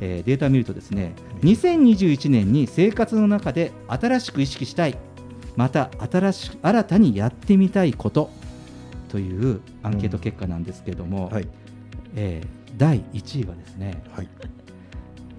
[0.02, 4.98] えーデータを見るとですね2021年に生活の中で新しく意識したい
[5.56, 8.30] また新しく新たにやってみたいこと
[9.08, 11.48] というアンケート結果なんですけれども、はい。
[12.16, 14.30] えー第1位はですねはい。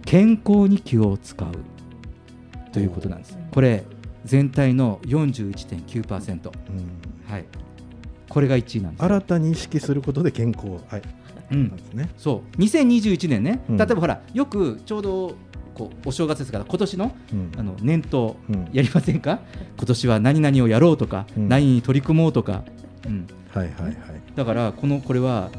[0.05, 1.53] 健康に気を使う
[2.73, 3.39] ということなんです。
[3.53, 3.85] これ
[4.25, 7.45] 全体の41.9%、うんはい、
[8.31, 9.07] これが1位なんですよ。
[9.07, 10.69] 新たに意識することで健康。
[10.89, 11.03] はい。
[11.51, 11.69] うん。
[11.69, 12.11] なんですね。
[12.17, 12.61] そう。
[12.61, 13.77] 2021年ね、うん。
[13.77, 15.35] 例えばほらよくちょうど
[15.75, 17.53] こうお正月ですから今年のうん。
[17.59, 18.69] あの年頭うん。
[18.73, 19.41] やりませんか、
[19.77, 21.49] 今年は何々をやろうとか、うん。
[21.49, 22.65] 何に取り組もうとか、
[23.05, 23.95] うん、はいはいはい。
[24.37, 25.51] だからこのこれは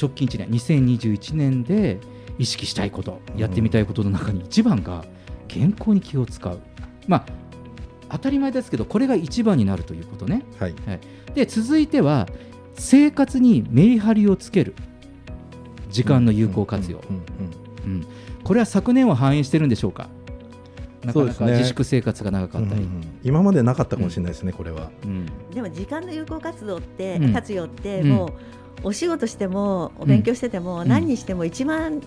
[0.00, 1.98] 直近1年2021年で
[2.38, 5.04] 意識したいことやってみたいことの中に一番が
[5.48, 6.58] 健康に気を使う。
[7.08, 7.26] まあ
[8.10, 10.42] 当たり前ですけどこれが一番になるということね。
[10.58, 10.74] はい。
[11.34, 12.28] で続いては
[12.74, 14.74] 生活にメリハリをつける。
[15.90, 17.16] 時間の有効活用、うん
[17.86, 18.06] うんうん
[18.42, 20.08] これは昨年を反映してるんでしょうか？
[21.02, 21.52] なかなかそうですね。
[21.52, 23.04] 自粛生活が長かったり、うんうんうん。
[23.22, 24.90] 今までなかったかもしれないですね、これは。
[25.04, 25.26] うん。
[25.54, 28.08] でも時間の有効活動って、うん活用ってうん。
[28.10, 28.26] も
[28.82, 30.88] うお仕事してもお勉強してても、うん。
[30.88, 32.02] 何にしても一番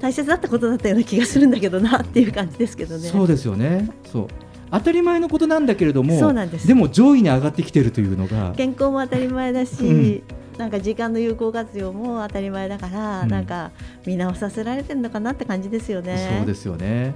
[0.00, 3.08] 大切だったことだったような気がするんだけどなっていう感じですけどね。
[3.08, 3.88] そうですよね。
[4.10, 4.26] そう
[4.70, 6.66] 当たり前のことなんだけれどもそうなんです。
[6.66, 10.22] でも上位に上がってきてるというのが健康も当たり前だし、うん。
[10.58, 13.28] なんか時間の有効活用も当たり前だから、うん。
[13.28, 13.70] なんか
[14.06, 16.36] 見直させられてるのかなって感じですよね。
[16.38, 17.14] そうですよね。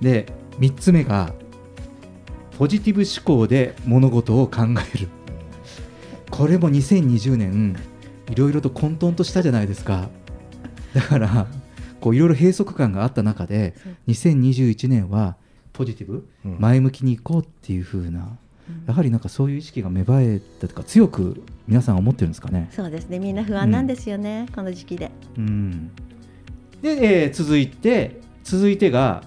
[0.00, 0.26] で
[0.60, 1.32] 3つ目が
[2.58, 4.62] ポジティブ思考で物事を考
[4.94, 5.08] える。
[6.30, 7.76] これも2020年
[8.30, 10.08] いろいろと混沌としたじゃないですか。
[10.94, 11.46] だから
[12.00, 13.74] こういろいろ閉塞感があった中で
[14.08, 15.36] 2021年は
[15.74, 16.56] ポジティブ、うん。
[16.58, 18.38] 前向きにいこうっていう風な
[18.86, 22.68] やはりなんかそういう意識が芽生えたとか強く皆さん思ってるんですかね。
[22.72, 23.18] そうですね。
[23.18, 25.10] みんな不安なんですよね、この時期で。
[25.36, 25.90] うん、
[26.80, 29.22] で、えー続いて続いてが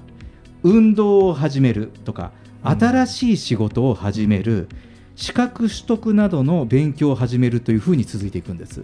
[0.63, 2.31] 運動を始めるとか
[2.63, 4.67] 新しい仕事を始める、
[5.15, 8.83] 資格取得などの勉強を始めるというふうに続いていくんです。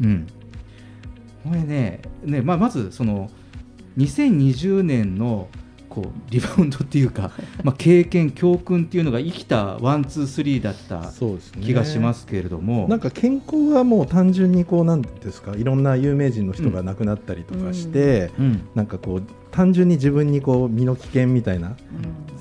[0.00, 0.26] うん、
[1.44, 3.30] これねね、まあ、まずその
[3.98, 5.48] 2020年の
[5.90, 7.32] こうリバウンドっていうか、
[7.64, 11.12] まあ、経験教訓っていうのが生きたワンツースリーだった
[11.60, 21.76] 気がしますけれども、なんか健康はもう単純にこうなんですかいろんな有名人の人が亡くなったりとかして、うんなんかこう単純に自分にこう身の危険みたいな、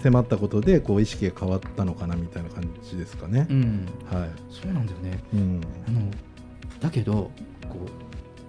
[0.04, 3.47] 迫ったことでこう意識が変わったのかなみたいな感じですかね。
[3.50, 4.30] うんはい。
[4.52, 5.20] そうなんだよね。
[5.34, 5.62] うん。
[5.88, 6.02] あの
[6.80, 7.32] だけど
[7.68, 7.88] こ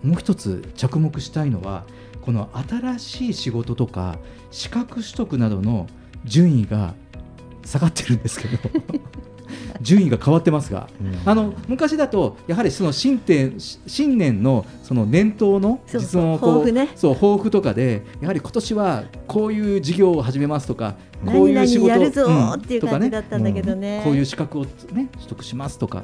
[0.04, 1.84] うもう一つ着目したいのは
[2.22, 4.18] この新しい仕事とか
[4.50, 5.86] 資格取得などの
[6.24, 6.94] 順位が
[7.64, 8.58] 下がってるんですけど
[9.80, 10.88] 順位が変わってますが、
[11.24, 16.90] あの昔だとやはりその新年新年のその年頭の実の抱負ね。
[16.94, 22.10] そう抱負とかでやはり今年はこういう事業を始めますとかこういう仕事やるっ
[22.60, 23.98] ていう感じだったんだけどね。
[23.98, 26.02] うんこういう資格を、ね、取得しますとか、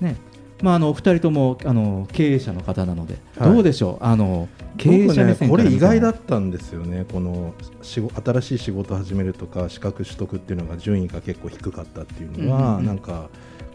[0.00, 0.16] ね
[0.62, 3.52] まあ、あのお二人ともあの経営者の方なので、はい。
[3.52, 4.04] どうでしょう？
[4.04, 12.86] あの経営者目線僕ね、これ意外だっったんですよね、この新しい仕事を始めるとか、資格取得っていうのが順位が結構低かったっていうのは、うんうんうん。
[12.86, 13.30] なんか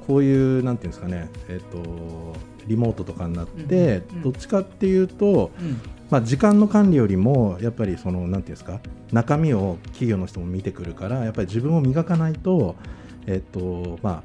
[0.06, 2.36] こういう、なんていうんですかね、えっと
[2.68, 4.22] リモートとかになって、うんうんうん。
[4.24, 5.80] どっちかっていうと、うん。
[6.10, 8.82] まあ、時間の管理よりも、やっぱりその、なんていうんですか、
[9.14, 12.76] 中身を企業の人も見てくるから、やっぱり自分を磨かないと、
[13.28, 14.22] えっとまあ、っ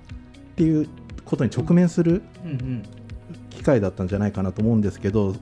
[0.57, 0.88] ていう
[1.27, 2.22] ことに直面する
[3.51, 5.35] 機会だったんじゃないかなと思うんですけど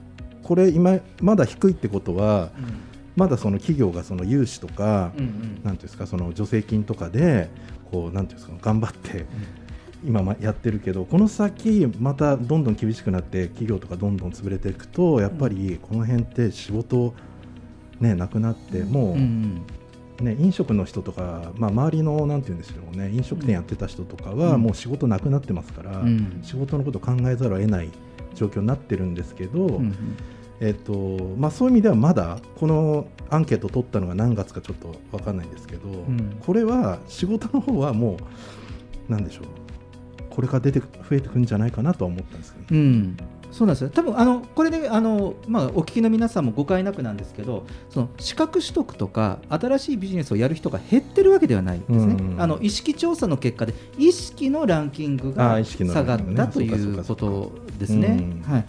[0.43, 2.51] これ今まだ低いってことは、
[3.15, 7.49] まだその企業がその融資とか、なんていうんですかその助成金とかで
[7.91, 9.25] こうなんていうんですか頑張って、
[10.05, 17.15] 今まやってるけどこの先またどんどん厳しくなって企業とかどんどん潰れていくとやっぱりこの辺って仕事
[17.99, 19.65] ねなくなってもう、うん
[20.21, 24.61] ね、飲食の人とか、まあ、周りのなんて言うんですよね飲食店やってた人とかはうん。
[24.61, 26.39] もう仕事なくなってますから、うん。
[26.41, 27.89] 仕事のことを考えざるを得ない
[28.33, 29.95] 状況になってるんですけど、うん
[30.61, 30.93] えっと
[31.37, 36.37] まあ、そういう意味ではまだこのアンケートを取ったのが何月かちょっと分かんないんですけど、ん。
[36.45, 38.17] これは仕事の方はも
[39.09, 39.45] うなんでしょう
[40.29, 43.17] これから出てく増えてくるんじゃないかなとは思ったんですけど、うん、
[43.51, 43.81] そうなんです。
[43.83, 58.41] よ多分あのこれであの、まあ、お聞きの皆さんも誤解なくなんですけどその資格取得とか新しいビジネスをやる人が減ってるわけではないんですね、うんあの意識調査の結果で意識のランキングあが下がったといそうことですね。
[58.45, 58.51] うん。
[58.51, 58.65] はい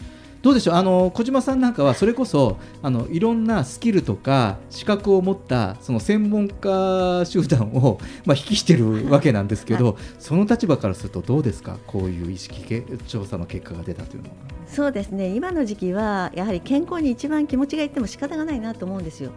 [0.46, 0.74] どうでしょう？
[0.76, 11.78] あの小島さんなんかはそれこそあのいろんなスキルとか資格を持ったその専門家集団を、まあ、引きしてるわけなんですけど、その立場からするとどうですか？
[11.88, 14.36] こういう意識け調査の結果が出たというのは。
[14.68, 15.34] そうですね。
[15.34, 19.32] 今の時期はやはり健康に一番気持ちがいっても仕方がないなと思うんですよ。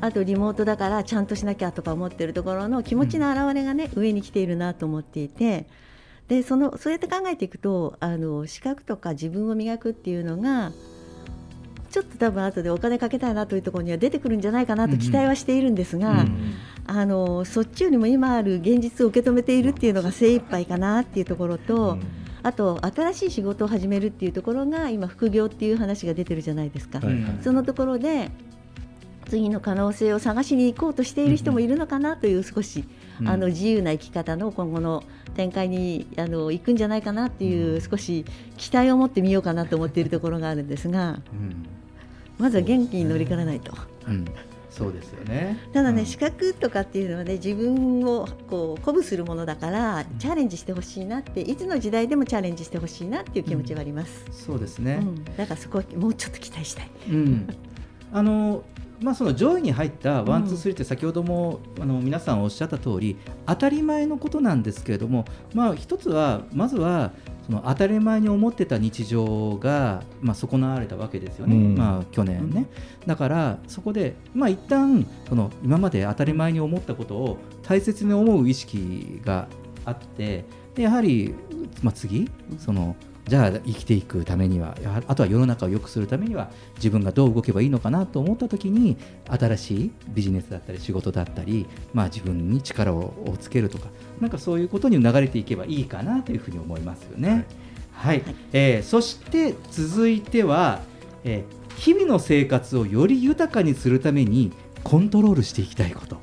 [0.00, 5.66] あとリモートだからちゃんとしなきゃとか思ってるところの気持ちの表れがね、上に来ているなと思っていて
[6.32, 10.72] でそのそうやって考えていくとあの資格とか自分を磨くっていうのが
[11.90, 16.24] ちょっと多分後でお金かけたいなというところには出てくるんじゃないかなと期待はしているんですが、
[16.86, 21.98] あのそっちよりも今ある現実を受け止めているっていうのが精一杯かなっていうところと、
[22.42, 26.98] あと新しい仕事を始めるっていうところが今副業っていう話が出てるじゃないですか。
[26.98, 27.38] はいはい。
[27.42, 28.30] そのところで
[29.32, 32.84] 次の可能性を探しに行こうとしている人もいるのかなという少し、
[33.20, 35.04] うんあの自由な生き方の今後の
[35.34, 38.24] 展開にあの行くんじゃないかなっていう少し
[38.56, 41.66] 期待を持ってみようかなと思っているところがあるんですがうん
[42.38, 43.72] まずは元気に乗り切らないと。
[44.08, 44.24] うん、
[44.70, 45.58] そうですよね。
[45.72, 54.98] ただね、うん資格とかっていうのはね自分をこう鼓舞するものだからチャレンジしてほしいなっていつの時代でもチャレンジしてほしいなっていう気持ちはあります、そうですね。
[55.00, 56.90] うんだからそこはもうちょっと期待したい。
[57.08, 57.46] うん。
[58.12, 58.64] あの
[59.02, 65.24] まあ、その上位に入ったワン、ツー、スリーって先ほどもあの皆さんおっしゃった通り当たり前のことなんですけれども、
[65.54, 67.12] まあ、一つはまずは
[67.46, 71.74] その当たり前に思ってた日常が、まあ、損なわれたわけですよね、うん。
[71.76, 72.66] まあ、去年ね。
[73.06, 79.48] だからそこで、まあ一旦その今まで当たり前に思ったことを大切に思う意識が
[79.84, 80.44] あって
[80.74, 81.34] でやはり、
[81.82, 82.96] まあ、次その
[83.28, 88.96] じゃあ生きていくためにはあとは世の中を良くするためには自分がどう動けばいいのかなと思った時に
[89.28, 93.88] 新しいビジネスだったり仕事だったり、まあ、自分に力ををつけるとか
[94.20, 97.46] なんかそういうことに流れていけばいいかなというふうに思いますよね。
[97.92, 100.80] はい、えーそして続いては、
[101.24, 104.52] えー日々の生活をより豊かにするために
[104.84, 106.20] コントロールしていきたいこと。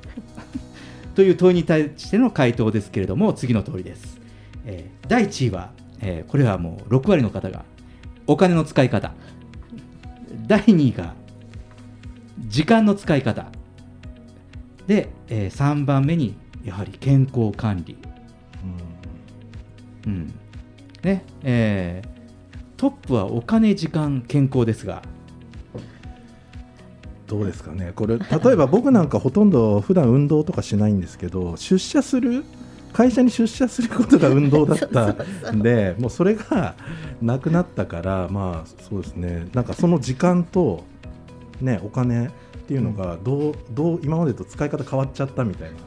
[1.15, 4.19] という問いに対しての回答ですけれども次の通りです、
[4.65, 5.71] えー第1位は、
[6.01, 7.63] えーこれはもう6割の方が
[8.27, 9.13] お金の使い方。
[10.47, 11.13] 第2位が
[12.39, 13.47] 時間の使い方。
[14.87, 17.97] で、え3番目にやはり健康管理、
[20.05, 20.33] うん。
[21.03, 22.19] ねえー
[22.77, 25.01] トップはお金時間健康ですが。
[27.27, 27.91] どうですかね。
[27.93, 32.43] これ例えば僕なんかほとんど普段運動とかしないんですけど出社する
[32.93, 36.75] 会社に出社することが運動だったんでもうそれが
[37.21, 39.47] なくなったからまあそうですね。
[39.53, 40.83] なんかその時間と
[41.61, 42.29] ねお金っ
[42.67, 45.77] ていうのがどうどう今までと使い方変わっちゃったみたいな。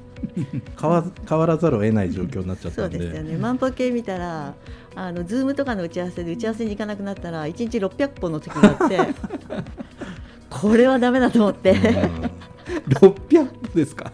[0.80, 2.98] 変わ変わらざるを得ない状況になっちゃったんで。
[2.98, 3.36] そうですよね。
[3.38, 4.54] 万歩計見たら
[4.94, 8.98] あのズームとかの打ち合わせで打ち合わせに行かなくなったら1日600本の時があって
[10.48, 11.74] これはダメだと思って。
[12.88, 14.12] 600ですか？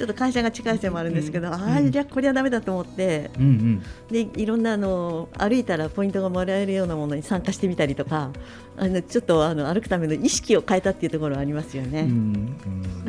[0.00, 3.30] ちょっと会社が近いせいもあるんですけど、ああじゃあこれはダメだと思って。
[3.38, 3.82] うんうん。
[4.10, 8.30] でいろんなあの歩いたらポイントがもらえるようなものに参加してみたりとか
[8.78, 12.00] あのちょっとあの歩くための意識を変えたっていうところはありますよね。
[12.00, 12.56] うん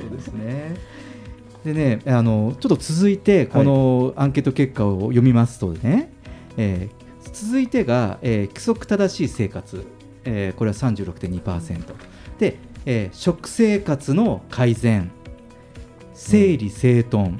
[0.02, 0.76] そうですね。
[1.64, 6.12] でね、あのちょっと続いてこのアンケート結果を読みますとね、
[6.58, 9.86] えー続いてが、えー規則正しい生活、
[10.26, 11.84] えーこれは36.2%
[12.38, 15.10] で、えー食生活の改善
[16.30, 17.38] 整理整頓、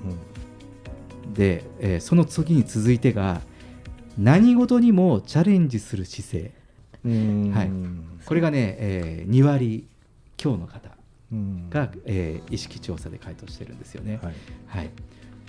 [1.34, 3.42] で、えーその次に続いてが
[4.18, 6.52] 何事にもチャレンジする姿勢、
[7.06, 7.52] うん。
[7.52, 7.72] はい、
[8.26, 9.88] これがね、えー2割
[10.38, 10.90] 強の方
[11.32, 11.70] うん。
[11.70, 14.20] が、えー意識調査で回答してるんですよね。
[14.22, 14.34] はい。
[14.68, 14.90] はい。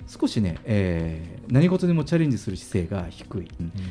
[0.07, 3.47] 少しね、えー何事にもチャレンジする姿勢が低い、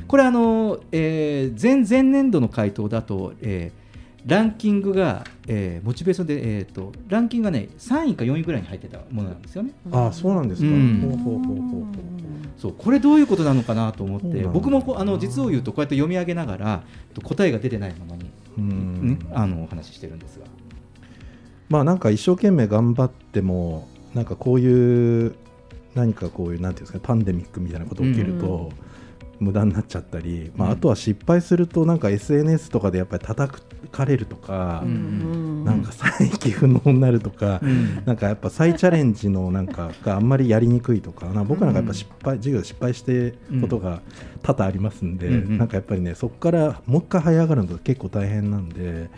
[0.09, 3.82] これあの、えー前前年度の回答だと、えー
[4.27, 9.73] ランキングが、えーモチベーションで、えー、とランキングがね3位か4位ぐらいに入ってたものなんですよね。
[9.91, 11.01] ああそうなんですか、うん。
[11.01, 11.85] ほうほうほうほう
[12.57, 16.83] そうこれどういうことなのかなと思って僕もこうあの実を言うとこうやって読み上げながら
[17.25, 19.09] 答えが出てないままに、うん。
[19.09, 20.47] ね、あのお話ししてるんですが。
[21.69, 25.35] まあなんか一生懸命頑張ってもなんかこういう
[25.95, 28.71] 何かこういうなんていうんですかパンデミックみたいなこと起きると、
[29.43, 33.53] 無駄になっちゃったり、まあ、あとは失敗するとなんか SNS とかでやっぱり叩
[33.91, 38.03] かれるとか、なんか再起不能になるとか、うん。
[38.05, 44.01] なんかやっぱ再チャレンジのなんかがあんまりやりにくいとかな僕なんかやっぱ失敗、授業で失敗してことが
[44.43, 45.59] 多々ありますんで、うんうん。
[45.59, 49.11] なんかやっぱりねそこからもう一回這い上がるのが結構大変なんで。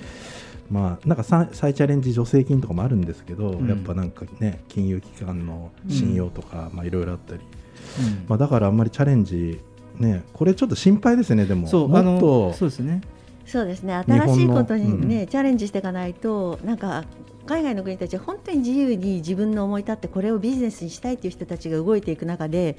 [0.71, 3.69] まあ、なんか再再チャレンジ助成金とかもあるんですけど、うん。
[3.69, 8.25] やっぱなんかね金融機関の信用とか、まあいろいろあったり、うん。
[8.27, 9.61] まあ、だからあんまりチャレンジ
[9.99, 11.67] ねこれちょっと心配ですねでも。
[11.67, 12.53] そうあのもっと。
[12.55, 13.01] そうですね。
[13.47, 13.95] そうですね。
[13.95, 15.27] 新しいことにね、うん。
[15.27, 17.05] チャレンジしていかないとなんか
[17.47, 22.79] 海外の国たちは本当に自由に自分の思い立ってこれをビジネスにしたいという人たちが動いていく中で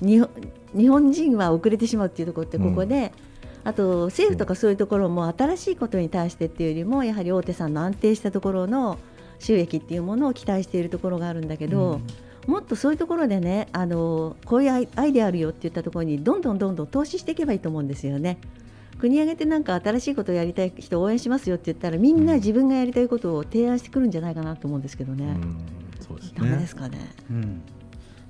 [0.00, 0.30] 日本
[0.74, 3.12] 日本人は遅れてしまうっていうところってここで、
[3.62, 8.98] あと政府とかそういうところも新しいことに対してっていうよりもやはり大手さんの安定したところの
[9.38, 12.00] 収益っていうものを期待しているところがあるんだけど、
[12.46, 18.38] もっとそういうところでねあのこういうアイアイデアあるよって言ったところにどんどんどんどん投資していけばいいと思うんですよね。
[18.98, 25.36] 国挙げてなんか新しいことをやりたい人を応援しますよって言ったらみんな自分がやりたいことを提案してくるんじゃないかなと思うんですけどね。
[26.00, 26.98] そうですダメですかね。
[27.30, 27.62] うん、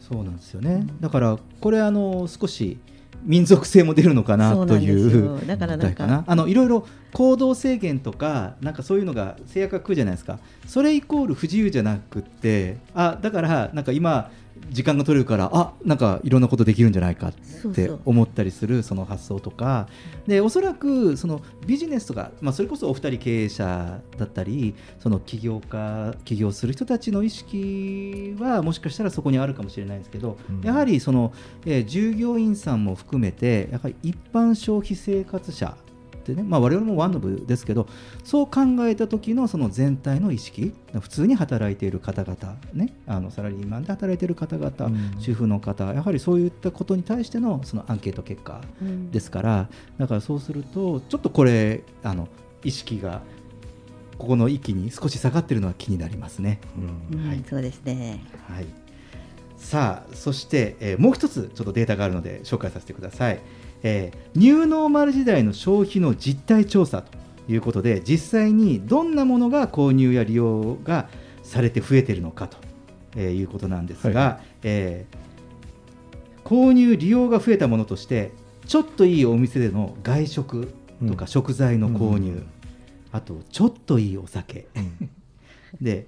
[0.00, 0.86] そうなんですよね。
[1.00, 2.78] だからこれあの少し
[3.24, 10.38] 民族性も出るのかなというだからなんかあのいろいろ行動制限とかなんかそういうのが制約が来るじゃないですか。
[10.66, 14.30] それイコール不自由じゃなくって、あだからなんか今
[14.70, 17.32] 時間が取れるからあなんかいろんなことできるんじゃないかっ
[17.74, 19.88] て思ったりするその発想とか。
[20.26, 31.32] でおそらくそのビジネスとか、まあ、それこそお二人経営者だったりその起業家起業する人たちの意識はもしかしたらそこにあるかもしれないですけど、やはりその、
[31.66, 35.76] えー従業員さんも含めてやはり一般消費生活者
[36.24, 37.86] ってね、まあ、我々もワンノブですけど
[38.24, 44.72] そう考えた時のその全体の意識普通に働いている方々、ね、あのサラリーマンで働いている方々、
[45.18, 48.62] 主婦の方やはりそういったことに対してのそのアンケート結果
[49.10, 49.68] ですから、
[49.98, 52.28] だからそうするとちょっとこれあの
[52.62, 53.22] 意識が
[54.18, 56.60] ここの域に少し下がっているのは気になりますね。
[57.12, 57.44] うんはい。
[57.48, 58.24] そうですね。
[58.48, 58.66] はい、
[59.56, 63.40] さあそして、えーもう一つちょっとデータがあるので紹介させてください、
[63.84, 67.12] えーニューノーマル時代の消費の実態調査と
[67.46, 71.08] いうことで実際にどんなものが購入や利用が
[71.44, 72.56] されて増えているのかと、
[73.14, 75.24] えーいうことなんですが、はえー
[76.44, 78.32] 購入利用が増えたものとして
[78.66, 80.74] ちょっといいお店での外食
[81.06, 82.46] とか食材の購入、うん。
[83.12, 84.66] あとちょっといいお酒、
[85.80, 86.06] で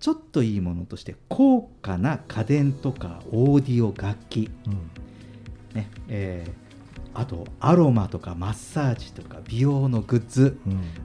[0.00, 4.50] ちょっといいものとして高価な家電とかオーディオ楽器、
[5.74, 6.61] ねえー
[7.14, 10.56] あとアロマとかマッサージとか美容のグッズ、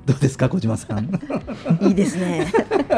[0.06, 1.10] どうですか小島さん？
[1.86, 2.48] いいですね。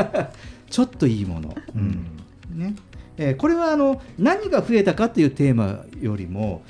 [0.69, 2.05] ちょっといいもの、うん。
[2.53, 2.75] ね。
[3.17, 6.61] えーこれはあの何が増えたかっていうテーマよりも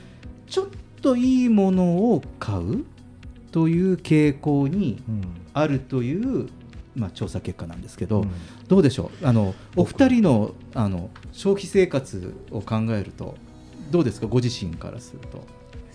[0.48, 0.68] ちょっ
[1.02, 2.86] といいものを買う
[3.52, 5.02] という傾向に
[5.54, 6.48] あるという、
[6.96, 8.26] まあ、調査結果なんですけど、
[8.68, 9.28] どうでしょう？
[9.28, 13.36] あのお二人のあの消費生活を考えると
[13.92, 14.28] どうですか？
[14.28, 15.46] ご自身からすると。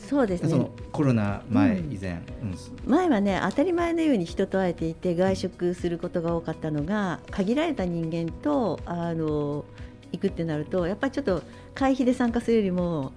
[0.04, 0.50] そうですね。
[0.50, 2.56] そのコロナ前、うん以前、うん。
[2.86, 9.64] 前はね当たり前のように人と会えていて外食することが多かったのが限られた人間とあの
[10.12, 11.42] 行くってなるとやっぱりちょっと
[11.74, 13.12] 会費で参加するよりも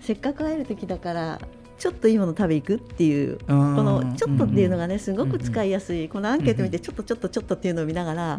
[0.00, 1.40] せっかく会える時だから
[1.78, 8.38] ちょっといいもの食べ行くっていうこのちょっとっていうのがねすごく使いやすいこのアンケート見てちょっとちょっとちょっとっていうのを見ながら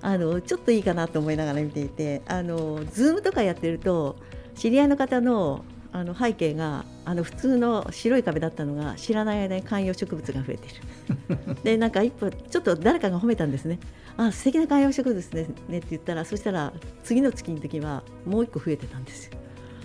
[0.00, 4.16] あのちょっといいかなと思いながら見ていてあのズームとかやってると
[4.54, 11.56] 知り合いの方のあの背景があの普通の白い壁だったのが知らない間に観葉植物が増えてる。
[11.64, 13.78] でなんか一歩ちょっと誰かが褒めたんですね
[14.16, 16.72] あ素敵な観葉植物ですねって言ったらそしたら
[17.02, 19.32] 次の月の時はもう一個増えてたんですよ。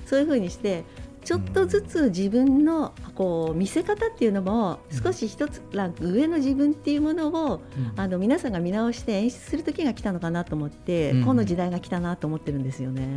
[0.05, 0.83] そういうふうにして
[1.23, 7.61] ちょっとずつ自分のこう見せ方っていうのも少し一つランク上の自分っていうものを、
[7.95, 11.23] あの皆さんが見直して演出する時が来たのかなと思って、うん。
[11.23, 13.07] この時代が来たなと思ってるんですよね。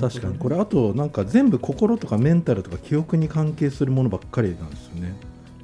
[0.00, 0.38] 確かに。
[0.38, 5.14] これあとなんか全部心とかメンタルとか記憶に関係するものばっかりなんですよね。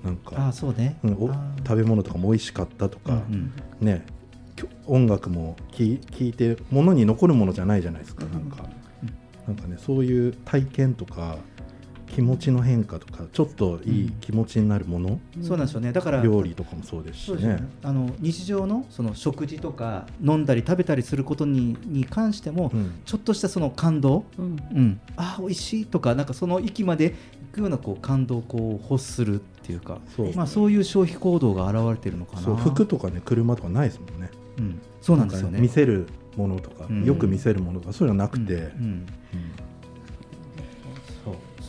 [0.02, 0.48] なんか。
[0.48, 3.22] あそうね、うんお食べ物とかも美味しかったとか、
[3.80, 4.04] ね。
[4.56, 8.64] きょ音楽も聴いて物に残るものじゃないじゃないですか、なんか。
[9.46, 11.36] なんかねそういう体験とか
[12.14, 15.92] 気持ちの変化とかちょっといい気持ちになるもの、そうなんですよね。
[15.92, 17.54] だから料理とかもそうですしね。
[17.54, 17.68] ね。
[17.82, 22.70] あの日常のその食事とか飲んだり食べたりすることにに関しても、
[23.04, 25.00] ちょっとしたその感動、うん。
[25.16, 27.16] ああ美味しいとかなんかその域まで行
[27.52, 30.32] くようなこう感動をこう欲するっていうかそう。
[30.34, 32.42] まあ、そういう消費行動が現れてるのかな。
[32.42, 34.80] そう服とかね車とかないですもんね、うん。
[35.00, 35.56] そうなんですよね。
[35.56, 36.06] か見せる
[36.36, 37.04] ものとか、うん。
[37.04, 39.06] よく見せるものとかそういうのはなくて、うん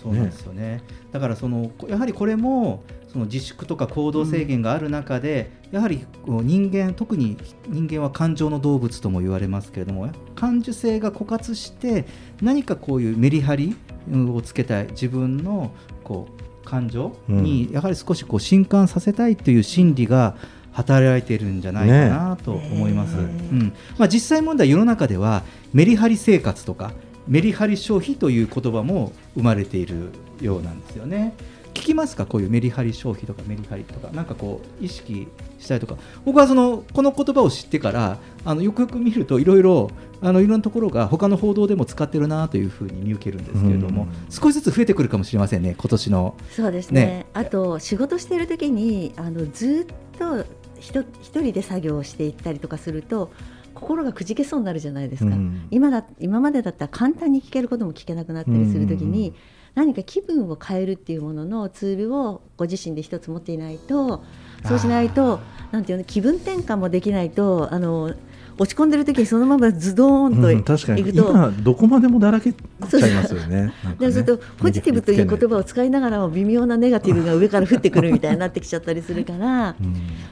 [0.06, 0.84] そうなんですよね。
[1.12, 7.38] だからそのやはりこれもその自粛とか行動制限がある中で、やはり人間特に
[7.68, 12.06] 人間は感情の動物とも言われますけれども感受性が枯渇して
[12.42, 13.76] 何かこういうメリハリ
[14.14, 15.72] をつけたい自分の
[16.04, 16.28] こ
[16.64, 20.36] う感情にやはり少しこう震撼させたいという心理が
[20.72, 23.18] 働いているんじゃないかなと思います。
[23.18, 23.74] うん。
[23.98, 25.44] まあ、実際問題世の中では
[25.74, 26.92] メリハリ生活とか
[27.28, 30.10] メリハリ消費という言葉も生まれている
[30.42, 31.34] ようなんですよね。
[31.74, 32.26] 聞きますか？
[32.26, 35.28] こういうメリハリ消費とかメリハリとかなんかこう意識
[35.60, 35.98] したりとか。
[36.24, 46.36] 僕はそのこの言葉を知ってからあのよくよく見るといろいろあのいろんなところが他の報道でも使ってるなというふうに見受けるんですけれども、少しずつ増えてくるかもしれませんね今年の。
[46.50, 47.26] そうですね。
[47.34, 50.46] あと仕事している時にあのずっと
[50.80, 51.04] 一
[51.42, 53.32] 人で作業をしていったりとかすると
[53.76, 55.68] 心がくじけそうになるじゃないですか、うん。
[55.70, 59.36] 今だ今までだったら簡単に聞けることも聞けなくなったりするときに、
[59.76, 64.24] 何か気分を変えるっていうもののツールをご自身で一つ持っていないと
[64.66, 68.14] そうしないとなんていうの気分転換もできないとあの
[68.58, 71.02] 落ち込んでる時にそのままズドーンとうん確かに。
[71.02, 73.74] いくと、今どこまでもだらけちゃいますよね。
[74.00, 74.12] でそう。
[74.12, 79.76] するとポジティブという言葉を使いながらも微妙なネガティブが上から降ってくるみたいになってきちゃったりするから、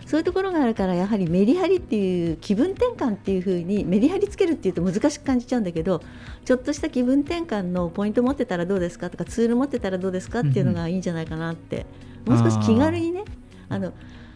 [0.06, 6.02] そういうところがあるからやはりメリハリっていう気分転換っていうふうにメリハリつけるっていうと難しく感じちゃうんだけど
[6.46, 11.86] ちょっとした気分転換のポイント持ってたらどうですかとかツール持ってたらどうですかっていうのがいいんじゃないかなって、
[12.26, 13.26] もう少し気軽にね
[13.70, 13.92] あの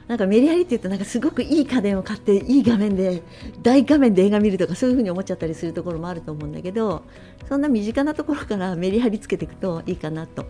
[0.07, 3.23] なんかメリハリって言うとなんかすごくいい家電を買っていい画面で
[3.61, 7.03] 大画面で映画見るとかそういうふうに思っちゃったりするところもあると思うんだけど
[7.49, 10.45] そんな身近なところからメリハリつけていくといいかなと。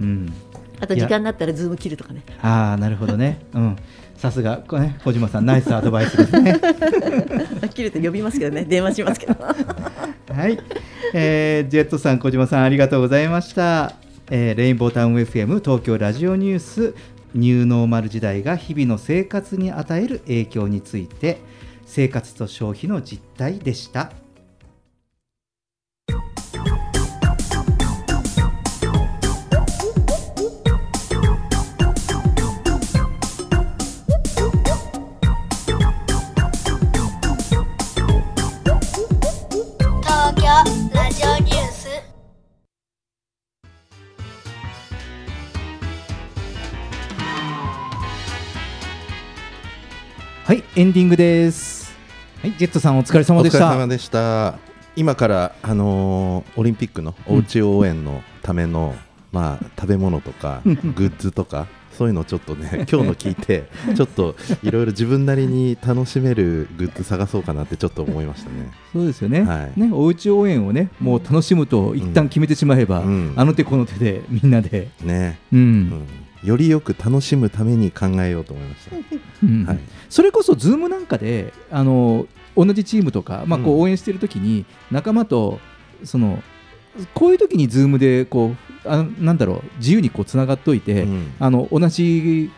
[0.00, 0.32] うん、
[0.80, 2.22] あと時間になったらズーム切るとかね。
[2.40, 3.40] ああなるほどね。
[3.54, 3.76] うん。
[4.16, 4.62] さすが。
[4.66, 6.60] これね小島さんナイスアドバイスですね。
[7.74, 8.64] 切ると呼びますけどね。
[8.64, 9.34] 電話しますけど。
[9.42, 10.58] はい、
[11.12, 13.94] えー、ジェットさん小島さんありがとうございました、
[14.30, 16.94] えーレインボータウン FM 東京ラジオニュース
[17.34, 21.38] ニューノーマル時代が日々の生活に与える影響について
[21.84, 24.12] 生活と消費の実態でした。
[50.44, 51.90] はいエンディングです。
[52.42, 53.64] はいジェットさんお疲れ様でした。
[53.66, 54.58] お疲れ様でした。
[54.94, 58.94] 今から、あのーオリンピックのおうち応援のための、
[59.32, 61.66] まあ、食べ物とかグッズとか
[61.96, 68.70] そういうのをちょっとね 今日の聞いてちょっといろいろ自分なりに楽しめるグッズ探そうかなってちょっと思いましたね。
[68.92, 69.80] そうですよね,、はい。
[69.80, 73.32] ねおうち応援をねもう楽しむと一旦決めてしまえば、うん。
[73.34, 75.58] あの手この手でみんなで、ね、うん。
[75.58, 78.96] うんよりよく楽しむために考えようと思いました。
[79.42, 79.64] うん。
[79.64, 79.78] はい。
[80.10, 82.26] それこそ、ズームなんかであの
[82.56, 85.58] 同じチームとか、まあ、こうう応援しているときに、仲間と
[86.04, 86.42] その
[87.14, 88.52] こういうときにズームでこ
[88.84, 91.34] うあなんだろう自由にこうつながっておいて、うん。
[91.40, 92.50] あの同じ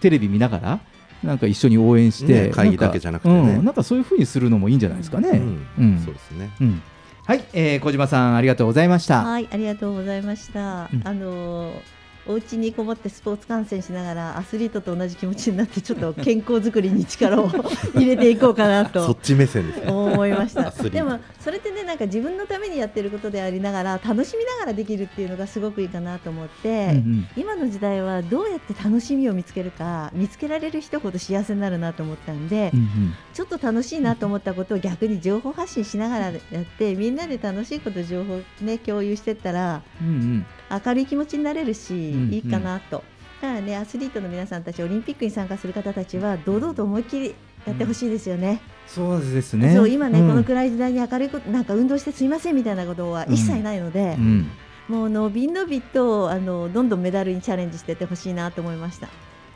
[0.00, 0.80] テレビ見ながら
[1.22, 3.56] なんか一緒に応援して、ね会議だけじゃなくてね。
[3.56, 5.28] うんなんかそういうふうにするのもいいんじゃないですかね。
[5.30, 5.66] うん。
[5.78, 5.98] うん。
[6.04, 6.50] そうですね。
[6.60, 6.82] うん。
[7.26, 9.22] はい、えー小島さんありがとうございました。
[9.22, 11.02] はいありがとうございました、うん。
[11.04, 11.99] あのー
[12.30, 17.48] お家にこもってスポーツ観戦しながらアスリートと同じ気持ちになってちょっと 健康づくりに力を
[17.94, 19.90] 入れていこうかなとそっち目線ですね。
[19.90, 27.28] 思いましアたでもそれってねなんか自分のためにやってることでありながら楽しみながらできるっていうのがすごくいいかなと思って、うんうん。
[27.36, 33.14] 今の時代はどうやって楽しみを見つけるか見つけられる人ほど幸せになるなと思ったんで、うんうん。
[33.34, 43.02] ちょっと楽しいなと思ったことを逆に情報発信しながらやってみんなで楽しいこと情報ね共有してったらうんうん明るい気持ちになれるし、んいいかなと。
[43.40, 47.34] だからねアスリートの皆さんたちオリンピックに参加する方たちは堂々と思いっきり
[47.66, 48.60] やってほしいですよね。
[48.86, 49.74] そうですね。
[49.74, 54.50] そう今ね、うんこの暗い時代に明るいことなんか運動してすいませんみたいなことは一切ないので、うん
[54.88, 59.08] もうのびのびとあのどんどんメダルにチャレンジしていってほしいなと思いました。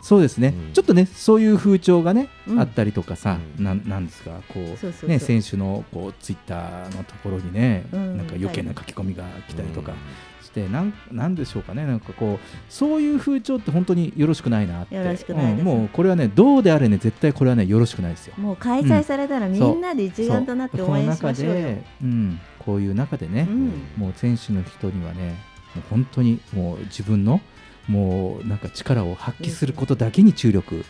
[0.05, 0.72] そうですね、うん。
[0.74, 2.61] ちょっとねそういう風潮がね、うん。
[2.61, 3.64] あったりとかさ、うん。
[3.64, 5.09] なんなんですかこうそうそうそう。
[5.09, 8.18] ね選手のこうツイッターのところにね、うん。
[8.18, 9.98] なんか余計な書き込みが来たりとかうん
[10.44, 11.86] して、なんなんでしょうかね。
[11.86, 12.38] なんかこう
[12.68, 14.94] そういう風潮って本当によろしくないなって。
[14.94, 15.59] よろしくないです。
[15.61, 18.34] うんもうこれはねどうであれね絶対これはねよろしくないですよ。
[18.36, 21.68] もう開催されたらみんなで一丸となって応援しましょうよ。
[22.02, 23.72] うん、こういう中でね、うん。
[23.96, 25.38] もう選手の人にはね
[25.74, 27.40] もう本当にもう自分の
[27.89, 30.85] もうなんか力を発揮することだけに注力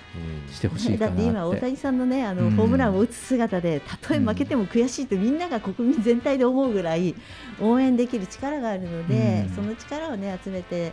[0.52, 1.22] してほしいかなって。
[1.22, 7.14] だって今、大谷さんのねあの、うんホームランを打つ姿でたとえ負けても悔しいとみんなが国民全体で思うぐらい
[7.60, 10.92] 応援できる力があるので、うんその力をね集めて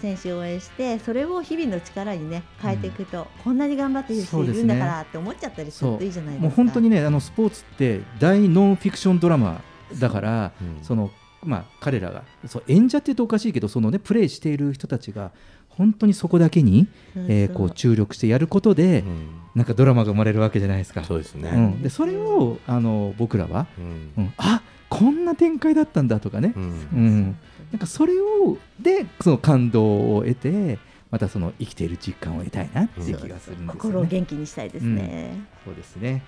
[0.00, 6.46] 選手を応援してそれを日々の力にね変えていくと、こんなに頑張っている人いるんだからって思っちゃったりするといいじゃないですか。
[6.46, 9.60] もう本当にねあのスポーツって大ノンフィクションドラマ
[9.98, 11.10] だから、うんその
[11.42, 15.32] まあ彼らがそう演者って言うとおかしいけどそのねプレーしている人たちが
[15.68, 21.02] 本当にそこだけに、えーこう注力してやることで、うんなんかドラマが生まれるわけじゃないですか。
[21.02, 21.48] そうですね。
[21.48, 24.60] うん、でそれをあの僕らは、うんうん、あ
[24.90, 27.38] こんな展開だったんだとかね、うんうん、
[27.72, 30.78] なんかそれをでその感動を得て
[31.10, 33.72] またその生きている実感を得たいなっていう気がするんですよね。
[33.78, 35.40] 心を元気にしたいですね。
[35.64, 36.22] そうですね。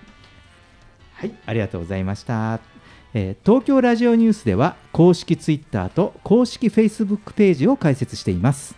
[1.13, 2.59] はい、ありがとうございました。
[3.13, 8.75] えー東京ラジオニュースでは公式ツイッターと公式フェイスブックページを開設しています。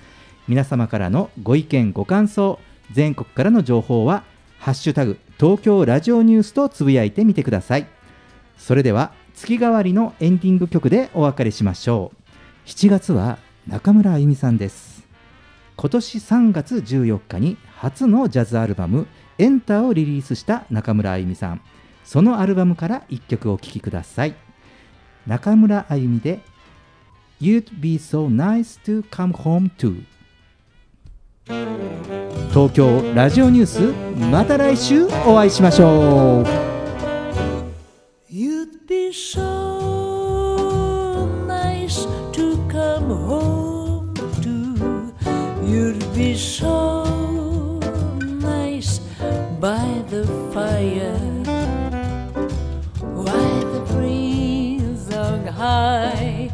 [0.47, 2.59] 皆様からのご意見ご感想、
[2.91, 4.23] 全国からの情報は
[4.57, 7.87] ハッシュタグ東京ラジオニュースとつぶやいてみてください。
[8.57, 12.11] それでは月替わりのエンディング曲でお別れしましょ
[12.65, 12.67] う。
[12.67, 15.03] 7月は中村あゆみさんです。
[15.75, 19.07] 今年3月14日に初のジャズアルバム
[19.39, 21.61] 「エンター」をリリースした中村あゆみさん
[22.03, 24.35] そのアルバムから1曲お聴きください
[25.27, 26.39] 中村あゆみで
[27.41, 30.03] 「You'd be so nice to come home to」
[32.51, 33.79] 東京ラジオニュース
[34.31, 36.71] また来週お会いしましょう
[38.29, 39.39] You'd be so
[41.47, 45.13] nice to come home to.
[45.65, 47.00] You'd be so
[55.71, 56.49] 爱。